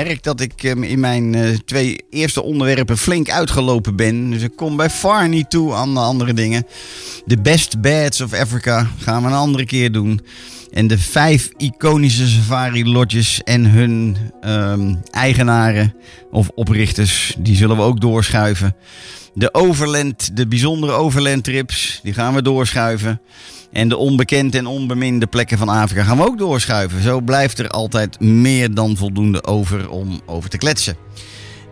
[0.06, 4.30] merk dat ik ehm, in mijn eh, twee eerste onderwerpen flink uitgelopen ben.
[4.30, 6.66] Dus ik kom bij far niet toe aan de andere dingen.
[7.26, 10.22] De Best Bads of Africa gaan we een andere keer doen.
[10.76, 15.94] En de vijf iconische safari lodges en hun ehm, eigenaren
[16.32, 18.76] of oprichters, die zullen we ook doorschuiven.
[19.34, 23.22] De Overland, de bijzondere Overland trips, die gaan we doorschuiven.
[23.72, 27.02] En de onbekende en onbeminde plekken van Afrika gaan we ook doorschuiven.
[27.02, 30.96] Zo blijft er altijd meer dan voldoende over om over te kletsen.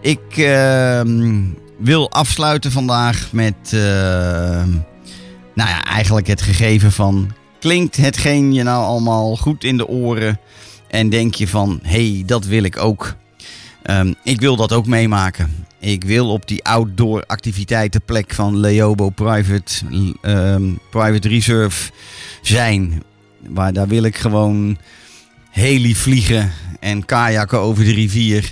[0.01, 1.41] Ik ehm,
[1.79, 4.69] wil afsluiten vandaag met ehm,
[5.55, 7.31] nou ja, eigenlijk het gegeven van...
[7.63, 10.39] Klinkt hetgeen je nou allemaal goed in de oren
[10.87, 11.79] en denk je van...
[11.83, 13.15] hey, dat wil ik ook.
[13.83, 15.65] Ehm, ik wil dat ook meemaken.
[15.79, 19.73] Ik wil op die outdoor activiteitenplek van Leobo Private,
[20.21, 21.91] ehm, Private Reserve
[22.41, 23.03] zijn.
[23.47, 24.77] Waar, daar wil ik gewoon
[25.49, 28.51] heli vliegen en kajakken over de rivier.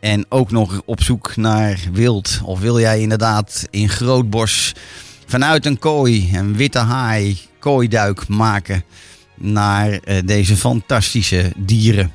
[0.00, 2.40] En ook nog op zoek naar wild.
[2.44, 4.72] Of wil jij inderdaad in Grootbos
[5.32, 8.84] vanuit een kooi, een witte haai, kooiduik maken
[9.34, 12.12] naar eh, deze fantastische dieren.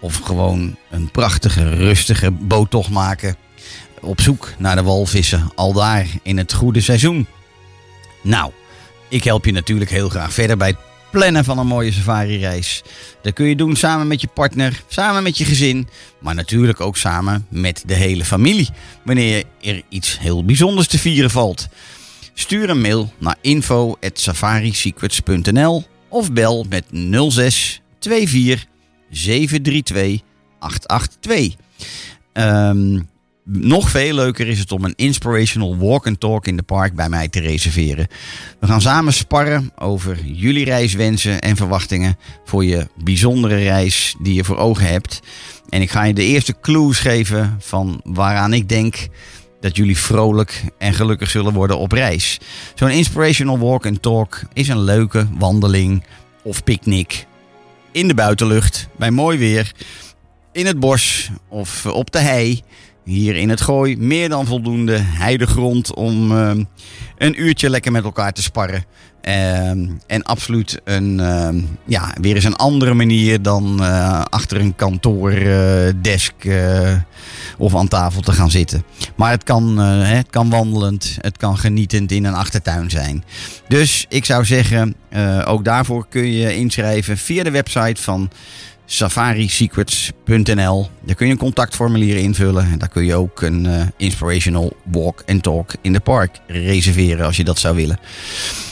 [0.00, 3.36] Of gewoon een prachtige, rustige boottocht maken.
[4.00, 7.26] Op zoek naar de walvissen, al daar in het goede seizoen.
[8.22, 8.52] Nou,
[9.08, 10.78] ik help je natuurlijk heel graag verder bij het
[11.10, 12.82] plannen van een mooie safari-reis.
[13.22, 15.88] Dat kun je doen samen met je partner, samen met je gezin,
[16.20, 18.68] maar natuurlijk ook samen met de hele familie.
[19.04, 21.68] Wanneer er iets heel bijzonders te vieren valt.
[22.38, 26.84] Stuur een mail naar info@safarisecrets.nl of bel met
[27.30, 28.66] 06 24
[29.10, 30.20] 732
[30.58, 31.54] 882.
[32.32, 33.00] Ehm,
[33.44, 37.08] nog veel leuker is het om een inspirational walk and talk in de park bij
[37.08, 38.06] mij te reserveren.
[38.60, 44.44] We gaan samen sparren over jullie reiswensen en verwachtingen voor je bijzondere reis die je
[44.44, 45.20] voor ogen hebt.
[45.68, 49.08] En ik ga je de eerste clues geven van waaraan ik denk
[49.60, 52.38] dat jullie vrolijk en gelukkig zullen worden op reis.
[52.74, 56.04] Zo'n inspirational walk and talk is een leuke wandeling
[56.42, 57.26] of picknick
[57.92, 59.72] in de buitenlucht bij mooi weer
[60.52, 62.62] in het bos of op de hei.
[63.04, 66.64] Hier in het gooi meer dan voldoende heidegrond om ehm,
[67.18, 68.84] een uurtje lekker met elkaar te sparren.
[69.20, 74.76] Ehm, en absoluut een, ehm, ja, weer eens een andere manier dan eh, achter een
[74.76, 76.94] kantoordesk eh,
[77.58, 78.82] of aan tafel te gaan zitten.
[79.16, 83.24] Maar het kan, eh, het kan wandelend, het kan genietend in een achtertuin zijn.
[83.68, 88.30] Dus ik zou zeggen, eh, ook daarvoor kun je inschrijven via de website van
[88.90, 90.88] safarisecrets.nl.
[91.04, 92.64] Daar kun je een contactformulier invullen.
[92.72, 97.26] En daar kun je ook een eh, inspirational walk and talk in de park reserveren
[97.26, 97.98] als je dat zou willen.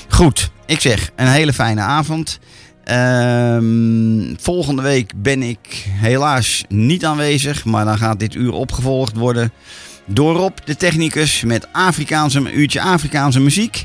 [0.08, 2.38] Goed, ik zeg een hele fijne avond.
[2.86, 9.52] Ehm, volgende week ben ik helaas niet aanwezig, maar dan gaat dit uur opgevolgd worden
[10.04, 13.84] door Rob, de technicus, met Afrikaanse, een uurtje Afrikaanse muziek.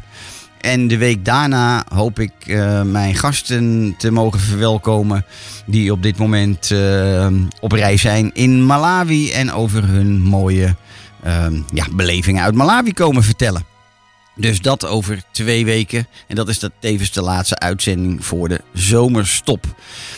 [0.60, 5.26] En de week daarna hoop ik eh, mijn gasten te mogen verwelkomen.
[5.66, 7.28] Die op dit moment eh,
[7.60, 9.32] op reis zijn in Malawi.
[9.32, 10.76] En over hun mooie
[11.24, 13.71] eh, ja, belevingen uit Malawi komen vertellen.
[14.42, 16.08] Dus dat over twee weken.
[16.28, 19.66] En dat is dat tevens de laatste uitzending voor de zomerstop.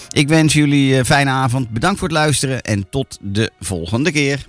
[0.09, 1.69] Ik wens jullie een fijne avond.
[1.69, 2.61] Bedankt voor het luisteren.
[2.61, 4.45] En tot de volgende keer.